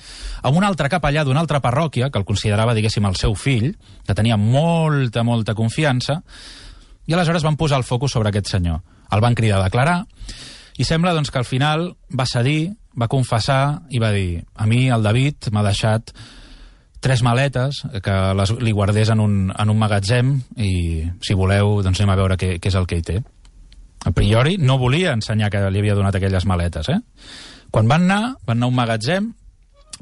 amb 0.43 0.60
un 0.60 0.67
altre 0.67 0.91
capellà 0.91 1.24
d'una 1.24 1.39
altra 1.39 1.62
parròquia, 1.63 2.10
que 2.12 2.19
el 2.19 2.27
considerava, 2.27 2.75
diguéssim, 2.75 3.08
el 3.08 3.15
seu 3.15 3.39
fill, 3.39 3.72
que 4.03 4.17
tenia 4.19 4.36
molta, 4.36 5.24
molta 5.24 5.55
confiança, 5.55 6.19
i 7.08 7.15
aleshores 7.15 7.48
van 7.48 7.55
posar 7.55 7.79
el 7.79 7.88
focus 7.88 8.19
sobre 8.19 8.34
aquest 8.34 8.51
senyor. 8.51 8.84
El 9.11 9.21
van 9.21 9.35
cridar 9.35 9.59
a 9.59 9.67
declarar, 9.67 10.03
i 10.79 10.85
sembla 10.87 11.13
doncs, 11.13 11.31
que 11.31 11.41
al 11.41 11.47
final 11.47 11.89
va 12.15 12.27
cedir, 12.29 12.73
va 12.99 13.09
confessar 13.11 13.81
i 13.91 13.99
va 14.01 14.11
dir 14.15 14.43
a 14.55 14.67
mi 14.67 14.87
el 14.91 15.03
David 15.03 15.49
m'ha 15.51 15.63
deixat 15.65 16.13
tres 16.99 17.23
maletes 17.23 17.81
que 18.03 18.15
les, 18.35 18.53
li 18.59 18.71
guardés 18.75 19.11
en 19.13 19.21
un, 19.23 19.35
en 19.55 19.71
un 19.71 19.79
magatzem 19.79 20.33
i, 20.55 20.71
si 21.23 21.35
voleu, 21.35 21.79
doncs 21.83 22.01
anem 22.01 22.13
a 22.13 22.17
veure 22.19 22.39
què, 22.39 22.57
què 22.59 22.71
és 22.71 22.79
el 22.79 22.87
que 22.87 22.99
hi 22.99 23.05
té. 23.05 23.19
A 24.07 24.11
priori 24.15 24.57
no 24.59 24.77
volia 24.79 25.13
ensenyar 25.15 25.51
que 25.51 25.63
li 25.71 25.81
havia 25.81 25.95
donat 25.95 26.15
aquelles 26.15 26.47
maletes, 26.47 26.87
eh? 26.91 26.99
Quan 27.71 27.87
van 27.91 28.07
anar, 28.07 28.35
van 28.47 28.57
anar 28.57 28.69
a 28.69 28.71
un 28.71 28.77
magatzem, 28.77 29.31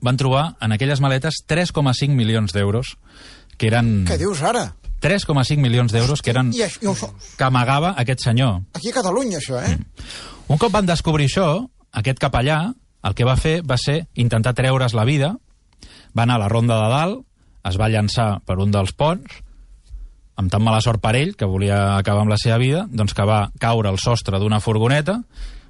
van 0.02 0.18
trobar 0.18 0.44
en 0.62 0.74
aquelles 0.74 1.02
maletes 1.02 1.42
3,5 1.50 2.14
milions 2.14 2.54
d'euros, 2.54 2.96
que 3.58 3.70
eren... 3.72 4.06
Què 4.10 4.20
dius 4.22 4.44
ara? 4.46 4.70
3,5 5.02 5.62
milions 5.62 5.94
d'euros 5.94 6.22
que 6.22 6.32
eren 6.34 6.52
I, 6.56 6.64
això, 6.66 6.82
i 6.84 6.90
això, 6.92 7.12
que 7.38 7.46
amagava 7.48 7.94
aquest 7.98 8.24
senyor. 8.26 8.62
aquí 8.74 8.90
a 8.90 8.98
Catalunya, 8.98 9.38
això, 9.38 9.62
eh? 9.62 9.78
Un 10.48 10.58
cop 10.58 10.72
van 10.72 10.88
descobrir 10.88 11.28
això, 11.28 11.68
aquest 11.92 12.20
capellà 12.20 12.74
el 13.08 13.16
que 13.16 13.26
va 13.28 13.36
fer 13.40 13.62
va 13.68 13.78
ser 13.78 14.08
intentar 14.16 14.56
treure's 14.58 14.96
la 14.98 15.06
vida, 15.06 15.36
va 16.18 16.24
anar 16.24 16.36
a 16.36 16.44
la 16.46 16.50
ronda 16.50 16.80
de 16.82 16.90
dalt, 16.94 17.26
es 17.68 17.78
va 17.80 17.90
llançar 17.92 18.40
per 18.46 18.58
un 18.64 18.72
dels 18.72 18.94
ponts, 18.94 19.44
amb 20.38 20.52
tan 20.54 20.64
mala 20.64 20.82
sort 20.82 21.02
per 21.02 21.16
ell, 21.18 21.36
que 21.36 21.50
volia 21.50 21.98
acabar 21.98 22.24
amb 22.24 22.32
la 22.34 22.38
seva 22.42 22.58
vida, 22.62 22.86
doncs 22.90 23.16
que 23.18 23.26
va 23.26 23.48
caure 23.60 23.90
al 23.90 23.98
sostre 24.02 24.40
d'una 24.40 24.60
furgoneta, 24.62 25.20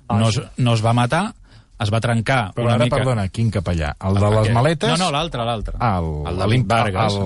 no, 0.09 0.29
es, 0.29 0.39
no 0.57 0.73
es 0.75 0.83
va 0.83 0.93
matar, 0.95 1.33
es 1.79 1.91
va 1.93 2.01
trencar 2.01 2.51
Però 2.55 2.65
una 2.65 2.75
ara, 2.75 2.87
mica... 2.87 2.97
perdona, 2.97 3.27
quin 3.29 3.51
capellà? 3.53 3.93
El 4.07 4.17
de 4.17 4.29
les 4.33 4.51
maletes? 4.55 4.91
No, 4.95 4.97
no, 5.05 5.11
l'altre, 5.13 5.45
l'altre. 5.45 5.75
Ah, 5.79 5.97
el, 6.01 6.11
el 6.31 6.39
de 6.41 6.47
l'Imp 6.51 6.69
Vargas, 6.69 7.17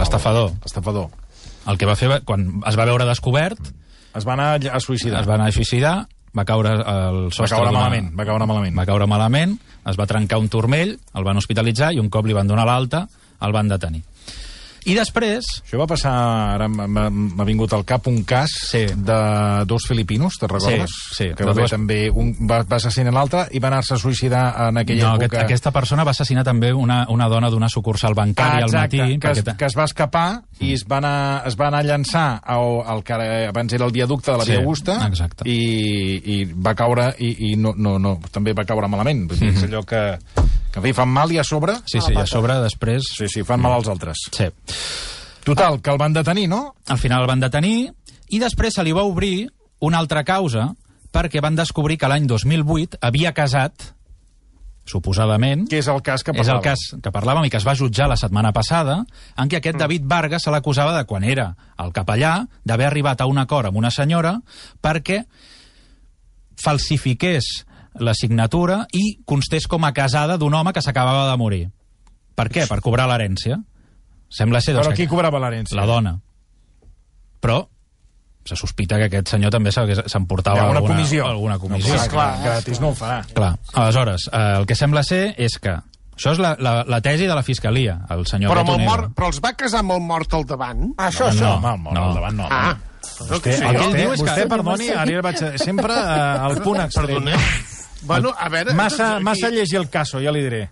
l'estafador. 0.00 0.54
L'estafador. 0.64 1.10
El 1.70 1.78
que 1.78 1.86
va 1.86 1.94
fer, 1.96 2.08
va- 2.10 2.20
quan 2.26 2.62
es 2.66 2.76
va 2.78 2.84
veure 2.88 3.06
descobert, 3.06 3.60
Es 4.16 4.26
va 4.26 4.32
anar 4.34 4.54
a 4.58 4.80
suïcidar. 4.80 5.20
es 5.22 5.28
va 5.28 5.34
anar 5.36 5.48
a 5.48 5.52
suïcidar, 5.54 5.94
va 6.36 6.44
caure 6.44 6.70
al 6.70 7.24
va 7.26 7.30
sostre 7.30 7.56
caure 7.56 7.70
d'una- 7.70 7.78
malament, 7.80 8.12
va 8.18 8.24
caure 8.26 8.46
malament. 8.46 8.76
va 8.78 8.86
caure 8.86 9.06
malament, 9.06 9.58
es 9.86 9.96
va 9.98 10.06
trencar 10.06 10.38
un 10.38 10.48
turmell, 10.48 10.98
el 11.14 11.24
van 11.24 11.36
hospitalitzar 11.36 11.92
i 11.94 11.98
un 12.00 12.08
cop 12.10 12.26
li 12.26 12.32
van 12.34 12.46
donar 12.48 12.66
l'alta, 12.66 13.06
el 13.40 13.52
van 13.52 13.68
detenir. 13.68 14.02
I 14.86 14.94
després, 14.94 15.44
Això 15.64 15.78
va 15.78 15.86
passar, 15.86 16.12
ara 16.54 16.68
m'ha- 16.68 17.44
vingut 17.44 17.72
al 17.72 17.84
cap 17.84 18.06
un 18.06 18.22
cas 18.24 18.48
Sí. 18.70 18.86
de 18.96 19.64
dos 19.66 19.82
filipinos, 19.86 20.38
te 20.38 20.46
recordes? 20.46 20.90
Sí, 21.10 21.24
sí, 21.28 21.34
Que 21.36 21.44
va 21.44 21.52
dues- 21.52 21.70
també 21.70 22.10
un 22.10 22.32
va, 22.48 22.62
va 22.62 22.76
assassinar 22.76 23.12
l'altre 23.12 23.46
i 23.52 23.58
va 23.58 23.68
anar-se 23.68 23.94
a 23.94 23.98
suïcidar 23.98 24.68
en 24.68 24.78
aquella 24.78 25.08
no, 25.08 25.14
aquest, 25.14 25.32
època. 25.32 25.44
aquesta 25.44 25.70
persona 25.70 26.04
va 26.04 26.12
assassinar 26.12 26.44
també 26.44 26.72
una, 26.72 27.06
una 27.10 27.28
dona 27.28 27.50
d'una 27.50 27.68
sucursal 27.68 28.14
bancària 28.14 28.60
Ah, 28.64 28.66
exacte, 28.66 29.00
al 29.00 29.08
matí. 29.08 29.18
que, 29.20 29.30
es, 29.30 29.44
perquè- 29.44 29.56
que 29.56 29.64
es 29.66 29.76
va 29.76 29.84
escapar 29.84 30.42
i 30.60 30.72
es 30.72 30.84
va 30.90 30.96
anar, 30.98 31.42
es 31.46 31.56
va 31.60 31.68
anar 31.68 31.80
a 31.80 31.82
llançar 31.82 32.40
al, 32.44 32.82
al 32.86 33.04
que 33.04 33.12
abans 33.48 33.72
era 33.72 33.84
el 33.84 33.92
viaducte 33.92 34.30
de 34.32 34.38
la 34.38 34.44
Sí, 34.44 34.50
Via 34.52 34.60
Augusta 34.60 35.06
exacte. 35.06 35.48
i, 35.48 36.40
i 36.40 36.44
va 36.44 36.74
caure 36.74 37.14
i, 37.18 37.52
i 37.52 37.56
no, 37.56 37.74
no, 37.76 37.98
no, 37.98 38.18
també 38.30 38.52
va 38.52 38.64
caure 38.64 38.88
malament 38.88 39.28
Vull 39.28 39.38
dir, 39.38 39.48
és 39.50 39.64
allò 39.64 39.84
que, 39.84 40.18
que 40.70 40.82
fi, 40.84 40.92
fan 40.96 41.10
mal 41.10 41.32
i 41.34 41.40
a 41.40 41.44
sobre? 41.46 41.76
Sí, 41.84 42.00
sí, 42.00 42.14
i 42.14 42.20
a 42.20 42.26
sobre 42.30 42.58
després... 42.62 43.08
sí, 43.16 43.28
sí, 43.28 43.44
fan 43.46 43.62
mal 43.62 43.78
als 43.78 43.88
altres. 43.90 44.26
Sí. 44.30 44.50
total, 45.44 45.80
que 45.82 45.90
el 45.90 45.98
van 45.98 46.12
detenir, 46.12 46.48
no? 46.48 46.74
Al 46.88 46.98
final 46.98 47.24
el 47.24 47.30
van 47.30 47.40
detenir 47.42 47.90
i 48.30 48.38
després 48.38 48.76
se 48.76 48.84
li 48.86 48.92
va 48.94 49.06
obrir 49.08 49.48
una 49.80 49.98
altra 49.98 50.22
causa 50.24 50.68
perquè 51.10 51.42
van 51.42 51.56
descobrir 51.58 51.98
que 51.98 52.10
l'any 52.10 52.28
2008 52.30 53.00
havia 53.02 53.32
casat 53.34 53.90
suposadament, 54.90 55.66
que 55.70 55.78
és 55.78 55.88
el 55.90 56.00
cas 56.02 56.24
que 56.26 56.34
és 56.34 56.48
el 56.50 56.60
cas 56.64 56.82
que 57.02 57.12
parlàvem 57.14 57.46
i 57.46 57.50
que 57.52 57.58
es 57.60 57.66
va 57.66 57.76
jutjar 57.78 58.08
la 58.10 58.18
setmana 58.18 58.50
passada, 58.56 59.00
en 59.38 59.50
què 59.50 59.60
aquest 59.60 59.78
David 59.78 60.06
Vargas 60.10 60.46
se 60.46 60.54
l'acusava 60.54 60.96
de 60.96 61.04
quan 61.06 61.24
era 61.24 61.50
el 61.78 61.92
capellà 61.94 62.46
d'haver 62.66 62.88
arribat 62.88 63.20
a 63.20 63.28
un 63.30 63.38
acord 63.38 63.70
amb 63.70 63.78
una 63.78 63.92
senyora 63.94 64.38
perquè 64.82 65.22
falsifiqués 66.60 67.50
la 67.98 68.14
signatura 68.14 68.86
i 68.92 69.18
constés 69.24 69.66
com 69.66 69.84
a 69.84 69.92
casada 69.92 70.36
d'un 70.38 70.54
home 70.54 70.72
que 70.72 70.82
s'acabava 70.82 71.30
de 71.30 71.36
morir. 71.36 71.64
Per 72.34 72.48
què? 72.48 72.66
Per 72.68 72.80
cobrar 72.80 73.08
l'herència. 73.10 73.58
Sembla 74.30 74.60
ser... 74.60 74.74
Doncs, 74.74 74.86
Però 74.86 74.94
que- 74.94 75.02
qui 75.02 75.08
cobrava 75.10 75.40
l'herència? 75.42 75.76
la 75.76 75.86
dona. 75.86 76.18
Però 77.40 77.66
se 78.44 78.56
sospita 78.56 78.96
que 78.96 79.08
aquest 79.10 79.28
senyor 79.34 79.50
també 79.52 79.70
s'emportava 79.72 80.56
Hi 80.56 80.60
ha 80.62 80.70
una 80.70 80.78
alguna 80.80 80.94
comissió. 80.96 81.26
Alguna 81.26 81.54
No, 81.54 81.60
comissió. 81.60 81.94
clar, 81.94 82.08
clar, 82.08 82.42
gratis 82.42 82.80
no 82.80 82.88
ho 82.90 82.94
farà. 82.94 83.20
Clar. 83.34 83.52
Aleshores, 83.74 84.28
eh, 84.32 84.54
el 84.60 84.66
que 84.66 84.74
sembla 84.78 85.02
ser 85.04 85.34
és 85.36 85.58
que 85.60 85.74
això 85.76 86.32
és 86.32 86.38
la, 86.40 86.54
la, 86.58 86.84
la 86.88 87.00
tesi 87.04 87.26
de 87.26 87.34
la 87.34 87.42
fiscalia, 87.42 87.98
el 88.10 88.24
senyor 88.26 88.50
Però, 88.52 88.60
amb 88.64 88.70
el 88.70 88.76
Betonero. 88.78 88.90
mort, 88.90 89.14
però 89.16 89.26
els 89.32 89.40
va 89.44 89.52
casar 89.56 89.80
amb 89.84 89.92
el 89.92 90.00
mort 90.00 90.34
al 90.34 90.46
davant? 90.46 90.86
Això, 90.96 91.28
No, 91.28 91.34
això. 91.34 91.52
Home, 91.58 91.74
el 91.74 91.78
mort 91.84 91.96
No. 91.96 92.04
al 92.08 92.14
davant 92.14 92.36
no. 92.36 92.46
Ah, 92.50 92.76
Vostè, 93.00 93.52
sí, 93.56 93.64
el 93.64 93.76
que 93.76 93.84
ell 93.84 93.94
diu 93.96 94.12
és 94.12 94.20
que... 94.22 94.26
Vostè, 94.30 94.48
perdoni, 94.48 94.88
ara 94.90 95.22
vaig... 95.24 95.38
Sempre 95.60 95.92
eh, 95.94 96.46
al 96.48 96.58
punt 96.62 96.80
extrem. 96.80 97.06
perdoneu. 97.06 97.38
Bueno, 98.02 98.32
a 98.38 98.48
veure... 98.48 98.72
Massa, 98.74 99.14
doncs, 99.14 99.24
massa 99.24 99.46
aquí- 99.48 99.56
llegir 99.56 99.76
el 99.78 99.88
caso, 99.90 100.20
ja 100.24 100.32
li 100.32 100.40
diré. 100.42 100.70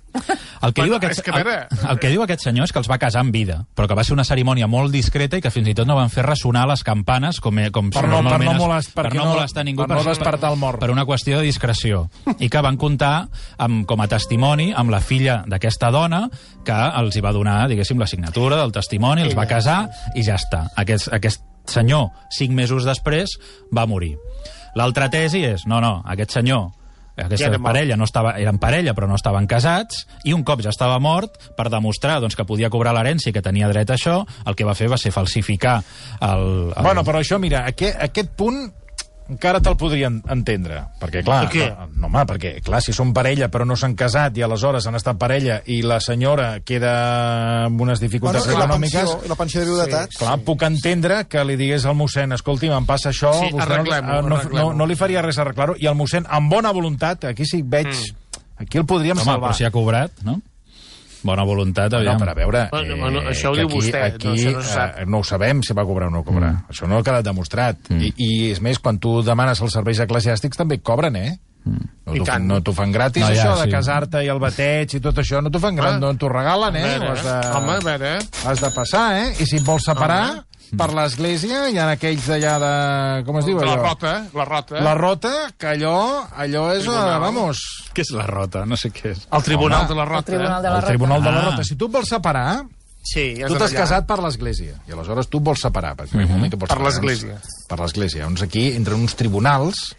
El 0.62 0.72
que, 0.74 0.80
Bueno, 0.82 0.84
diu 0.84 0.94
aquest, 0.96 1.20
que, 1.22 1.30
veure- 1.30 1.66
el, 1.70 1.90
el 1.92 1.98
que 2.00 2.08
diu 2.10 2.22
aquest 2.24 2.42
senyor 2.42 2.64
és 2.66 2.72
que 2.72 2.80
els 2.80 2.88
va 2.90 2.96
casar 2.98 3.20
en 3.22 3.30
vida, 3.30 3.58
però 3.76 3.86
que 3.86 3.94
va 3.94 4.02
ser 4.02 4.14
una 4.16 4.24
cerimònia 4.24 4.66
molt 4.66 4.90
discreta 4.90 5.38
i 5.38 5.42
que 5.44 5.52
fins 5.54 5.68
i 5.68 5.74
tot 5.76 5.86
no 5.86 5.94
van 5.94 6.10
fer 6.10 6.24
ressonar 6.26 6.64
les 6.66 6.82
campanes 6.82 7.38
com, 7.44 7.60
com 7.70 7.90
Per 7.90 8.00
si 8.02 8.06
no- 8.08 8.16
per 8.16 8.22
normalment 8.24 8.50
no 8.50 8.56
es- 8.56 8.62
molest- 8.64 8.94
per 8.96 9.06
no 9.14 9.24
no- 9.24 9.34
molestar 9.36 9.64
ningú, 9.64 9.84
per 9.86 9.96
no 9.96 10.04
despertar 10.04 10.50
el 10.50 10.56
mort. 10.58 10.80
Per 10.80 10.90
una 10.90 11.04
qüestió 11.06 11.36
de 11.38 11.44
discreció. 11.44 12.08
I 12.38 12.48
que 12.48 12.60
van 12.64 12.76
comptar 12.76 13.28
amb, 13.58 13.84
com 13.86 14.00
a 14.00 14.08
testimoni 14.08 14.72
amb 14.74 14.90
la 14.90 15.00
filla 15.00 15.44
d'aquesta 15.46 15.90
dona 15.94 16.28
que 16.64 16.72
els 17.02 17.14
hi 17.16 17.20
va 17.20 17.32
donar, 17.32 17.68
diguéssim, 17.68 17.98
la 18.00 18.06
signatura 18.08 18.56
del 18.56 18.72
testimoni, 18.72 19.22
els 19.22 19.36
va 19.38 19.46
casar 19.46 19.88
i 20.16 20.24
ja 20.24 20.34
està. 20.40 20.66
Aquest, 20.76 21.12
aquest 21.12 21.42
senyor, 21.68 22.08
cinc 22.32 22.50
mesos 22.56 22.84
després, 22.88 23.38
va 23.76 23.86
morir. 23.86 24.16
L'altra 24.74 25.08
tesi 25.10 25.44
és, 25.44 25.66
no, 25.66 25.80
no, 25.80 26.02
aquest 26.06 26.30
senyor 26.32 26.70
aquesta 27.26 27.50
Ja 27.52 27.60
parella 27.62 27.98
no 27.98 28.06
estava, 28.08 28.36
eren 28.40 28.60
parella 28.62 28.94
però 28.96 29.08
no 29.10 29.18
estaven 29.18 29.48
casats 29.50 30.06
i 30.24 30.34
un 30.36 30.44
cop 30.46 30.62
ja 30.64 30.72
estava 30.74 30.98
mort 31.02 31.38
per 31.56 31.68
demostrar 31.72 32.20
doncs, 32.22 32.36
que 32.38 32.46
podia 32.48 32.70
cobrar 32.70 32.94
l'herència 32.96 33.32
i 33.32 33.36
que 33.36 33.44
tenia 33.44 33.70
dret 33.72 33.90
a 33.90 33.98
això 33.98 34.20
el 34.46 34.58
que 34.58 34.66
va 34.68 34.76
fer 34.78 34.90
va 34.92 35.00
ser 35.00 35.12
falsificar 35.14 35.78
el, 36.20 36.72
el... 36.72 36.82
Bueno, 36.82 37.04
però 37.06 37.22
això, 37.22 37.40
mira, 37.42 37.66
aquest, 37.68 37.98
aquest 38.08 38.34
punt 38.38 38.68
encara 39.28 39.60
te'l 39.60 39.76
podrien 39.76 40.20
entendre. 40.32 40.82
Perquè, 41.00 41.22
clar, 41.24 41.42
Per 41.46 41.52
què? 41.52 41.66
no, 42.00 42.06
home, 42.08 42.22
perquè, 42.30 42.52
clar, 42.64 42.80
si 42.84 42.94
són 42.96 43.12
parella 43.16 43.48
però 43.52 43.66
no 43.68 43.76
s'han 43.76 43.94
casat 43.98 44.36
i 44.38 44.42
aleshores 44.46 44.86
han 44.88 44.96
estat 44.96 45.18
parella 45.20 45.60
i 45.66 45.82
la 45.82 45.98
senyora 46.00 46.60
queda 46.64 46.92
amb 47.66 47.80
unes 47.80 47.98
Bueno, 48.00 48.06
dificultats 48.08 48.46
la 48.46 48.52
econòmiques... 48.64 49.00
pensió, 49.02 49.20
i 49.24 49.28
la 49.28 49.36
pensió 49.36 49.60
de 49.60 49.66
viudetat. 49.66 50.16
Clar, 50.18 50.36
puc 50.46 50.62
entendre 50.68 51.22
que 51.28 51.44
li 51.44 51.56
digués 51.60 51.84
al 51.86 51.94
mossèn, 51.98 52.32
escolti, 52.36 52.68
em 52.72 52.86
passa 52.88 53.10
això, 53.12 53.32
Sí, 53.38 53.50
vostè 53.52 53.56
no, 53.58 53.64
arreglem-ho, 53.68 54.20
no, 54.22 54.28
no, 54.28 54.36
arreglem-ho. 54.42 54.72
no 54.80 54.86
li 54.86 54.96
faria 54.96 55.22
res 55.22 55.38
arreglar-ho, 55.38 55.76
i 55.78 55.86
el 55.86 55.94
mossèn, 55.98 56.26
amb 56.28 56.50
bona 56.50 56.72
voluntat, 56.72 57.24
aquí 57.32 57.44
sí 57.46 57.62
veig... 57.62 57.92
Aquí 58.58 58.78
el 58.80 58.86
podríem 58.90 59.14
Home, 59.20 59.24
salvar. 59.24 59.50
però 59.52 59.56
si 59.56 59.64
ha 59.64 59.70
cobrat, 59.70 60.10
no? 60.26 60.40
Bona 61.22 61.42
voluntat, 61.44 61.90
No, 61.92 61.98
aviam. 61.98 62.18
per 62.18 62.28
a 62.28 62.34
veure... 62.34 62.60
eh, 62.64 62.68
Bueno, 62.70 62.96
bueno, 62.96 63.20
això 63.30 63.50
ho 63.50 63.56
diu 63.56 63.68
vostè, 63.68 64.02
Aquí, 64.14 64.28
no, 64.28 64.34
això 64.34 64.52
no 64.52 64.62
se 64.62 64.72
sap. 64.72 64.98
eh, 65.00 65.06
no 65.06 65.18
ho 65.18 65.24
sabem 65.24 65.62
si 65.62 65.74
va 65.74 65.84
cobrar 65.84 66.08
o 66.08 66.10
no 66.10 66.22
cobrar. 66.24 66.52
Mm. 66.52 66.64
Això 66.70 66.86
no 66.88 66.98
ha 66.98 67.02
quedat 67.02 67.24
demostrat. 67.24 67.76
Mm. 67.90 68.00
I, 68.00 68.12
I, 68.16 68.50
és 68.52 68.60
més, 68.60 68.78
quan 68.78 68.98
tu 68.98 69.22
demanes 69.22 69.60
els 69.60 69.72
serveis 69.72 69.98
eclesiàstics 70.00 70.56
també 70.56 70.78
cobren, 70.78 71.16
eh? 71.16 71.38
Mm. 71.64 71.86
No 72.08 72.14
I 72.14 72.18
t'ho 72.20 72.24
tant. 72.24 72.44
no 72.48 72.60
t'ho 72.64 72.72
fan 72.72 72.92
gratis, 72.92 73.22
No, 73.22 73.28
ja, 73.34 73.42
això, 73.42 73.56
de 73.58 73.64
sí. 73.64 73.70
casar-te 73.70 74.24
i 74.24 74.28
el 74.32 74.38
bateig 74.40 74.94
i 74.94 75.00
tot 75.00 75.18
això, 75.20 75.42
no 75.42 75.50
t'ho 75.50 75.60
fan 75.60 75.76
gratis, 75.76 75.96
Ah. 75.96 76.00
no 76.00 76.14
t'ho 76.16 76.28
regalen, 76.28 76.76
eh? 76.76 76.84
A 76.84 76.98
veure, 76.98 77.10
has 77.12 77.24
de, 77.24 77.50
Home, 77.58 77.72
a 77.72 77.80
veure... 77.80 78.18
has 78.46 78.60
de 78.60 78.70
passar, 78.70 79.06
eh? 79.18 79.34
I 79.40 79.46
si 79.46 79.56
et 79.56 79.64
vols 79.66 79.84
separar, 79.84 80.44
per 80.78 80.88
l'església 80.94 81.68
hi 81.68 81.76
ha 81.78 81.90
aquells 81.90 82.26
d'allà 82.28 82.54
de... 82.62 83.24
Com 83.26 83.38
es 83.38 83.44
diu 83.44 83.58
La 83.60 83.72
allò? 83.72 83.82
rota, 83.82 84.14
la 84.34 84.44
rota. 84.44 84.80
La 84.80 84.94
rota, 84.94 85.34
que 85.58 85.66
allò, 85.66 86.24
allò 86.36 86.64
és... 86.72 86.86
Uh, 86.86 86.92
Tribunal. 86.92 87.20
vamos, 87.20 87.60
Què 87.92 88.00
és 88.06 88.10
la 88.16 88.26
rota? 88.26 88.64
No 88.64 88.76
sé 88.76 88.90
què 88.90 89.10
és. 89.12 89.26
El 89.32 89.42
Tribunal 89.42 89.80
Home, 89.80 89.88
de 89.88 89.94
la 89.94 90.04
Rota. 90.04 90.22
Tribunal 90.32 90.62
de 90.62 90.68
la 90.70 90.78
el 90.78 90.84
Tribunal 90.84 91.22
de 91.22 91.30
la 91.32 91.38
Ah. 91.40 91.44
Rota. 91.50 91.64
Si 91.64 91.76
tu 91.76 91.86
et 91.86 91.92
vols 91.92 92.08
separar, 92.08 92.64
Sí, 93.08 93.36
ja 93.38 93.46
tu 93.48 93.54
t'has 93.56 93.72
casat 93.72 94.04
per 94.06 94.18
l'església, 94.20 94.74
i 94.86 94.92
aleshores 94.92 95.28
tu 95.28 95.38
et 95.38 95.44
vols 95.44 95.60
separar. 95.60 95.94
Perquè 95.96 96.12
mm 96.14 96.26
-hmm. 96.26 96.40
vols 96.40 96.50
Per 96.50 96.68
separar, 96.68 96.84
l'església. 96.84 97.28
doncs, 97.32 97.66
Per 97.68 97.78
l'església. 97.80 98.20
Llavors 98.22 98.42
aquí 98.42 98.72
entren 98.76 99.00
uns 99.00 99.14
tribunals 99.16 99.94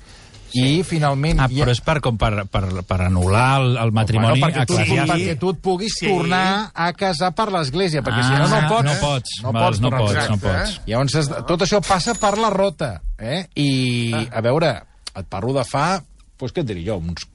i 0.54 0.84
finalment... 0.84 1.40
Ah, 1.40 1.48
però 1.52 1.70
és 1.72 1.82
per, 1.86 2.00
com 2.02 2.18
per, 2.18 2.46
per, 2.50 2.64
per 2.88 3.00
anul·lar 3.06 3.48
el, 3.62 3.78
el 3.78 3.92
matrimoni 3.96 4.40
bueno, 4.40 4.46
perquè, 4.48 4.66
tu, 4.66 4.78
eclesiàstic. 4.80 5.12
perquè 5.14 5.38
tu 5.40 5.50
et 5.54 5.60
puguis 5.62 5.94
Sí. 6.00 6.06
sí. 6.06 6.12
tornar 6.12 6.72
a 6.74 6.92
casar 6.94 7.32
per 7.36 7.50
l'església, 7.52 8.02
perquè 8.02 8.24
si 8.24 8.34
Ah, 8.34 8.40
no, 8.40 8.50
no 8.50 8.68
pots. 8.70 8.86
no 8.90 8.96
pots, 9.00 9.30
No 9.44 9.52
pots, 9.54 9.80
no 9.82 9.90
pots, 9.90 10.14
casar. 10.14 10.30
no 10.30 10.36
Exacte, 10.36 10.60
pots. 10.76 10.82
Llavors, 10.88 11.16
has- 11.16 11.46
tot 11.46 11.62
això 11.62 11.82
passa 11.86 12.14
per 12.16 12.38
la 12.38 12.50
rota. 12.50 13.02
Eh? 13.20 13.46
I, 13.56 14.14
a 14.32 14.42
veure, 14.42 14.74
et 15.16 15.26
parlo 15.28 15.54
de 15.54 15.64
fa, 15.66 16.02
doncs 16.40 16.54
què 16.54 16.62
et 16.62 16.68
diré 16.68 16.84
jo, 16.86 16.98
uns 16.98 17.26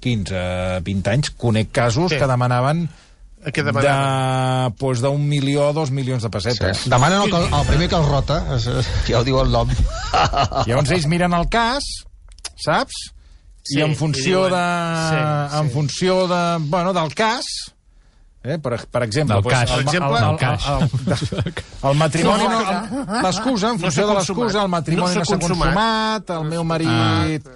15, 0.00 0.80
20 0.84 1.10
anys, 1.10 1.30
conec 1.36 1.70
casos 1.72 2.10
Sí. 2.12 2.18
que 2.18 2.26
demanaven 2.26 2.88
Què 3.46 3.62
demanaven? 3.62 4.72
de, 4.72 4.74
doncs, 4.80 5.00
d'un 5.04 5.22
milió, 5.28 5.72
dos 5.72 5.90
milions 5.90 6.22
de 6.22 6.30
pessetes. 6.30 6.78
Sí. 6.84 6.90
Demanen 6.90 7.22
el, 7.22 7.30
que- 7.30 7.56
el 7.60 7.66
primer 7.68 7.88
que 7.88 7.94
els 7.96 8.08
rota, 8.08 8.40
ja 9.06 9.20
ho 9.20 9.24
diu 9.24 9.40
el 9.40 9.50
nom. 9.52 9.68
Llavors 10.66 10.90
ells 10.90 11.06
miren 11.06 11.32
el 11.36 11.48
cas, 11.48 11.84
saps? 12.56 12.94
Sí, 13.66 13.78
I 13.78 13.82
en 13.82 13.92
i 13.92 13.94
funció 13.98 14.44
diuen- 14.48 14.54
de... 14.54 15.08
sí, 15.10 15.56
en 15.60 15.68
sí. 15.68 15.74
funció 15.74 16.26
de, 16.30 16.42
bueno, 16.68 16.92
del 16.94 17.14
cas, 17.14 17.44
eh, 18.44 18.58
per, 18.62 18.76
per 18.86 19.02
exemple... 19.02 19.34
Del 19.34 19.42
doncs, 19.42 19.54
cas. 19.54 19.70
el, 19.70 19.76
Per 19.76 19.86
exemple, 19.88 20.18
el, 20.18 20.30
el, 20.30 20.36
cas. 20.38 20.66
el, 20.68 21.46
el, 21.46 21.54
el 21.90 21.96
matrimoni, 21.98 22.44
no, 22.44 22.60
el- 22.60 23.22
l'excusa, 23.24 23.70
en 23.72 23.80
No 23.80 23.80
funció 23.80 23.90
s'ha 23.90 24.06
de 24.12 24.14
l'excusa, 24.20 24.62
el 24.62 24.68
matrimoni 24.68 25.14
No 25.14 25.18
no 25.18 25.24
s'ha 25.24 25.32
s'ha 25.32 25.40
consumat. 25.40 25.74
consumat, 25.74 26.30
el 26.38 26.44
meu 26.52 26.64
marit... 26.64 27.48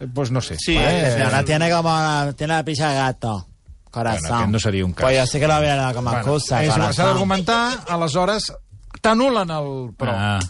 Doncs 0.00 0.30
no 0.30 0.40
sé. 0.44 0.56
Sí, 0.60 0.74
eh, 0.76 1.22
Ahora 1.24 1.42
tiene 1.44 1.70
como 1.70 2.32
tiene 2.36 2.52
la 2.54 2.62
prisa 2.64 2.90
de 2.90 2.96
gato. 2.96 3.46
Corazón. 3.90 4.20
Bueno, 4.28 4.36
aquest 4.36 4.52
no 4.52 4.58
seria 4.58 4.84
un 4.84 4.92
cas. 4.92 5.04
Pues 5.06 5.16
yo 5.16 5.26
sé 5.26 5.40
que 5.40 5.46
lo 5.46 5.54
había 5.54 5.92
como 5.94 6.10
Bueno, 6.10 6.18
excusa, 6.18 6.62
és 6.64 6.74
igual, 6.76 6.92
S'ha 6.92 7.06
d'argumentar, 7.06 7.84
aleshores 7.88 8.50
t'anulen 9.00 9.50
el... 9.56 9.70
Però... 9.96 10.12
Ah. 10.12 10.40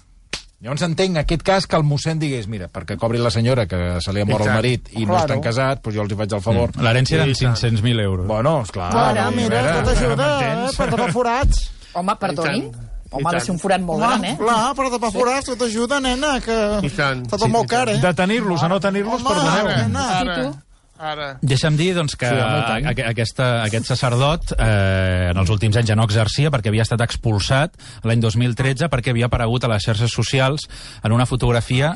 Llavors 0.65 0.83
entenc 0.87 1.19
aquest 1.21 1.43
cas 1.45 1.67
que 1.69 1.77
el 1.77 1.83
mossèn 1.85 2.19
digués 2.19 2.47
mira, 2.49 2.67
perquè 2.73 2.97
cobri 2.97 3.19
la 3.21 3.31
senyora 3.31 3.67
que 3.69 4.01
se 4.01 4.13
li 4.17 4.23
ha 4.23 4.25
mort 4.25 4.47
el 4.47 4.55
marit 4.55 4.89
i 4.95 5.03
no 5.05 5.13
Claro. 5.13 5.27
estan 5.27 5.41
casats, 5.45 5.83
doncs 5.83 5.95
jo 5.97 6.03
els 6.03 6.13
hi 6.13 6.17
faig 6.17 6.33
el 6.33 6.41
favor. 6.41 6.71
Mm. 6.75 6.83
L'herència 6.87 7.15
eren 7.21 7.35
Sí, 7.35 7.45
tant. 7.45 7.57
500.000 7.57 8.01
euros. 8.01 8.27
Bueno, 8.27 8.63
esclar. 8.63 8.89
Ara, 8.97 9.31
mira, 9.31 9.61
a 9.61 9.63
veure, 9.63 9.83
tot 9.85 9.97
ajuda, 9.97 10.29
eh, 10.41 10.71
per 10.77 10.89
tapar 10.91 11.13
forats. 11.13 11.71
Home, 11.93 12.17
perdonin. 12.17 12.65
I 12.67 12.71
tant. 12.71 12.85
Home, 13.13 13.23
ha 13.29 13.33
de 13.37 13.41
ser 13.41 13.51
un 13.53 13.59
forat 13.61 13.81
molt 13.81 14.01
gran, 14.01 14.25
eh? 14.25 14.37
clar, 14.37 14.75
per 14.75 14.91
tapar 14.91 15.13
forats, 15.13 15.47
tot 15.47 15.63
ajuda, 15.63 16.01
nena, 16.01 16.41
que 16.41 16.57
I 16.83 16.91
tant. 16.91 17.23
està 17.27 17.37
tot 17.39 17.49
molt 17.49 17.69
car, 17.69 17.89
eh? 17.89 17.99
De 18.01 18.15
tenir-los 18.15 18.63
a 18.63 18.69
no 18.69 18.81
tenir-los, 18.81 19.21
Home, 19.23 19.29
perdoneu. 19.29 19.67
ara, 19.69 19.87
nena. 19.87 20.63
Ara. 20.99 21.27
Deixa'm 21.45 21.77
dir 21.77 21.91
doncs, 21.97 22.15
que 22.17 22.29
Sí, 22.29 22.35
home, 22.41 22.61
tant. 22.65 22.87
sí, 22.89 23.03
aquesta, 23.05 23.47
aquest 23.67 23.91
sacerdot 23.91 24.55
eh, 24.57 25.31
en 25.31 25.37
els 25.43 25.51
últims 25.53 25.77
anys 25.77 25.91
ja 25.91 25.97
no 25.99 26.07
exercia 26.09 26.51
perquè 26.51 26.73
havia 26.73 26.87
estat 26.87 27.03
expulsat 27.05 27.75
l'any 28.09 28.23
2013 28.25 28.89
perquè 28.93 29.13
havia 29.13 29.29
aparegut 29.29 29.65
a 29.65 29.73
les 29.75 29.85
xarxes 29.85 30.13
socials 30.13 30.65
en 31.05 31.13
una 31.13 31.27
fotografia 31.29 31.93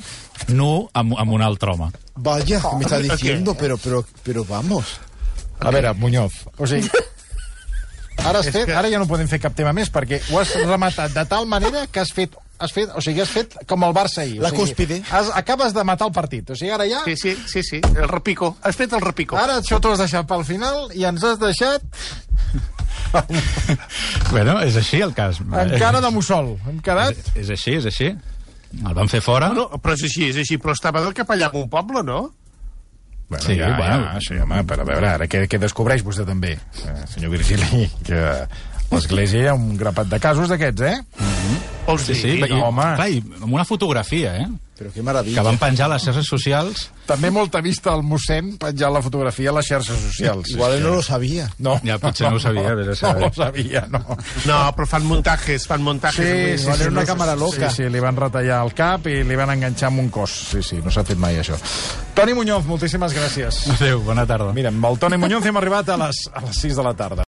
nu 0.49 0.89
amb, 0.93 1.17
amb 1.17 1.33
un 1.33 1.43
altre 1.43 1.73
home. 1.73 1.89
Vaya, 2.17 2.61
¿qué 2.61 2.77
me 2.77 2.85
está 2.85 2.99
diciendo? 2.99 3.57
Pero, 3.59 3.79
pero, 3.79 4.05
pero 4.23 4.45
vamos. 4.45 4.99
A 5.61 5.71
veure, 5.71 5.95
Muñoz, 5.95 6.33
o 6.57 6.67
sigui... 6.67 6.89
Ara, 8.21 8.41
has 8.43 8.51
fet, 8.53 8.69
ara 8.69 8.91
ja 8.93 8.99
no 9.01 9.07
podem 9.09 9.29
fer 9.31 9.39
cap 9.41 9.55
tema 9.57 9.73
més 9.73 9.89
perquè 9.89 10.19
ho 10.29 10.37
has 10.43 10.51
rematat 10.61 11.15
de 11.15 11.23
tal 11.25 11.47
manera 11.49 11.87
que 11.89 12.03
has 12.03 12.11
fet 12.13 12.35
has 12.61 12.73
fet, 12.77 12.91
o 12.95 13.01
sigui, 13.05 13.21
has 13.25 13.31
fet 13.33 13.57
com 13.69 13.85
el 13.87 13.95
Barça 13.97 14.23
ahir. 14.25 14.39
La 14.43 14.49
o 14.49 14.55
sigui, 14.55 14.63
cúspide. 14.69 15.01
Has, 15.11 15.31
acabes 15.37 15.73
de 15.77 15.85
matar 15.89 16.09
el 16.11 16.15
partit. 16.17 16.51
O 16.53 16.57
sigui, 16.59 16.71
ara 16.77 16.87
ja... 16.91 17.03
Sí, 17.09 17.17
sí, 17.17 17.35
sí, 17.51 17.63
sí, 17.67 17.81
el 17.95 18.09
repico. 18.09 18.53
Has 18.63 18.77
fet 18.79 18.93
el 18.97 19.03
repico. 19.05 19.39
Ara 19.41 19.59
això 19.63 19.81
t'ho 19.81 19.95
has 19.95 20.03
deixat 20.05 20.29
pel 20.31 20.45
final 20.49 20.91
i 20.97 21.07
ens 21.09 21.25
has 21.25 21.41
deixat 21.43 21.83
Bueno, 24.31 24.59
és 24.63 24.77
així 24.79 25.01
el 25.03 25.15
cas. 25.17 25.41
en 25.41 25.73
cara 25.79 26.01
de 26.01 26.11
mussol. 26.15 26.55
Hem 26.69 26.79
quedat... 26.85 27.17
És, 27.17 27.33
és 27.47 27.55
així, 27.57 27.79
és 27.81 27.89
així. 27.91 28.11
El 28.81 28.95
van 28.95 29.09
fer 29.11 29.21
fora. 29.25 29.49
No, 29.57 29.67
però 29.83 29.97
és 29.99 30.05
així, 30.07 30.29
és 30.31 30.37
així. 30.45 30.59
Però 30.63 30.77
estava 30.77 31.03
del 31.03 31.15
capellà 31.17 31.51
en 31.51 31.65
un 31.65 31.71
poble, 31.73 32.05
no? 32.07 32.21
Bueno, 33.31 33.45
Sí, 33.47 33.57
ja, 33.59 33.73
bueno. 33.79 34.05
ja, 34.11 34.21
sí, 34.27 34.39
home, 34.43 34.63
però 34.67 34.83
a 34.83 34.89
veure, 34.89 35.09
ara 35.13 35.27
què, 35.31 35.45
què 35.47 35.59
descobreix 35.63 36.03
vostè 36.03 36.25
també, 36.27 36.57
eh, 36.83 36.95
senyor 37.13 37.31
Virgili, 37.31 37.85
que 38.07 38.19
l'Església 38.91 39.45
hi 39.45 39.47
ha 39.47 39.55
un 39.55 39.77
grapat 39.79 40.09
de 40.11 40.19
casos 40.19 40.51
d'aquests, 40.51 40.83
eh? 40.83 40.97
Vols 41.91 42.03
Sí, 42.07 42.15
sí, 42.15 42.31
dir? 42.39 42.49
i, 42.49 42.53
home. 42.61 42.83
clar, 42.97 43.11
i 43.11 43.23
amb 43.43 43.53
una 43.53 43.65
fotografia, 43.65 44.37
eh? 44.39 44.49
Pero 44.81 44.91
qué 44.95 45.01
Que 45.01 45.03
maravilla. 45.03 45.43
van 45.43 45.59
penjar 45.59 45.91
a 45.91 45.93
les 45.95 46.03
xarxes 46.07 46.25
socials. 46.27 46.87
També 47.05 47.29
molta 47.31 47.61
vista 47.61 47.93
al 47.93 48.01
mossèn 48.03 48.55
penjant 48.57 48.95
la 48.95 49.03
fotografia 49.03 49.51
a 49.51 49.53
les 49.53 49.67
xarxes 49.69 49.99
socials. 50.07 50.49
Igual 50.55 50.81
no 50.83 50.95
lo 50.95 51.03
sabía. 51.03 51.51
No, 51.59 51.79
Ja, 51.85 51.99
potser 51.99 52.31
no 52.31 52.37
ho 52.37 52.41
sabia, 52.41 52.71
a 52.71 52.75
No 52.77 52.95
saber. 52.95 53.25
ho 53.29 53.33
sabia, 53.35 53.87
no. 53.91 53.99
No, 54.47 54.73
però 54.75 54.87
fan 54.87 55.05
muntatges, 55.05 55.67
fan 55.67 55.83
muntatges. 55.83 56.63
Sí, 56.63 56.65
sí, 56.65 56.73
sí, 56.79 56.89
una 56.89 57.03
no- 57.03 57.07
càmera 57.07 57.37
loca. 57.37 57.69
Sí, 57.69 57.83
sí, 57.83 57.91
li 57.91 58.01
van 58.01 58.17
retallar 58.17 58.65
el 58.65 58.73
cap 58.73 59.07
i 59.07 59.23
li 59.23 59.37
van 59.37 59.51
enganxar 59.51 59.89
amb 59.89 60.01
un 60.01 60.09
cos. 60.09 60.31
Sí, 60.51 60.63
sí, 60.63 60.81
no 60.83 60.91
s'ha 60.91 61.05
fet 61.05 61.19
mai 61.19 61.37
això. 61.37 61.59
Toni 62.15 62.33
Muñoz, 62.33 62.65
moltíssimes 62.65 63.13
gràcies. 63.13 63.69
Adéu, 63.77 64.01
bona 64.01 64.25
tarda. 64.27 64.53
Mira, 64.55 64.69
amb 64.71 64.85
el 64.87 64.99
Toni 64.99 65.19
Muñoz 65.19 65.45
hem 65.45 65.57
arribat 65.59 65.89
a 65.91 65.97
les, 66.07 66.17
a 66.33 66.41
les 66.41 66.57
6 66.57 66.77
de 66.77 66.83
la 66.83 66.95
tarda. 66.95 67.17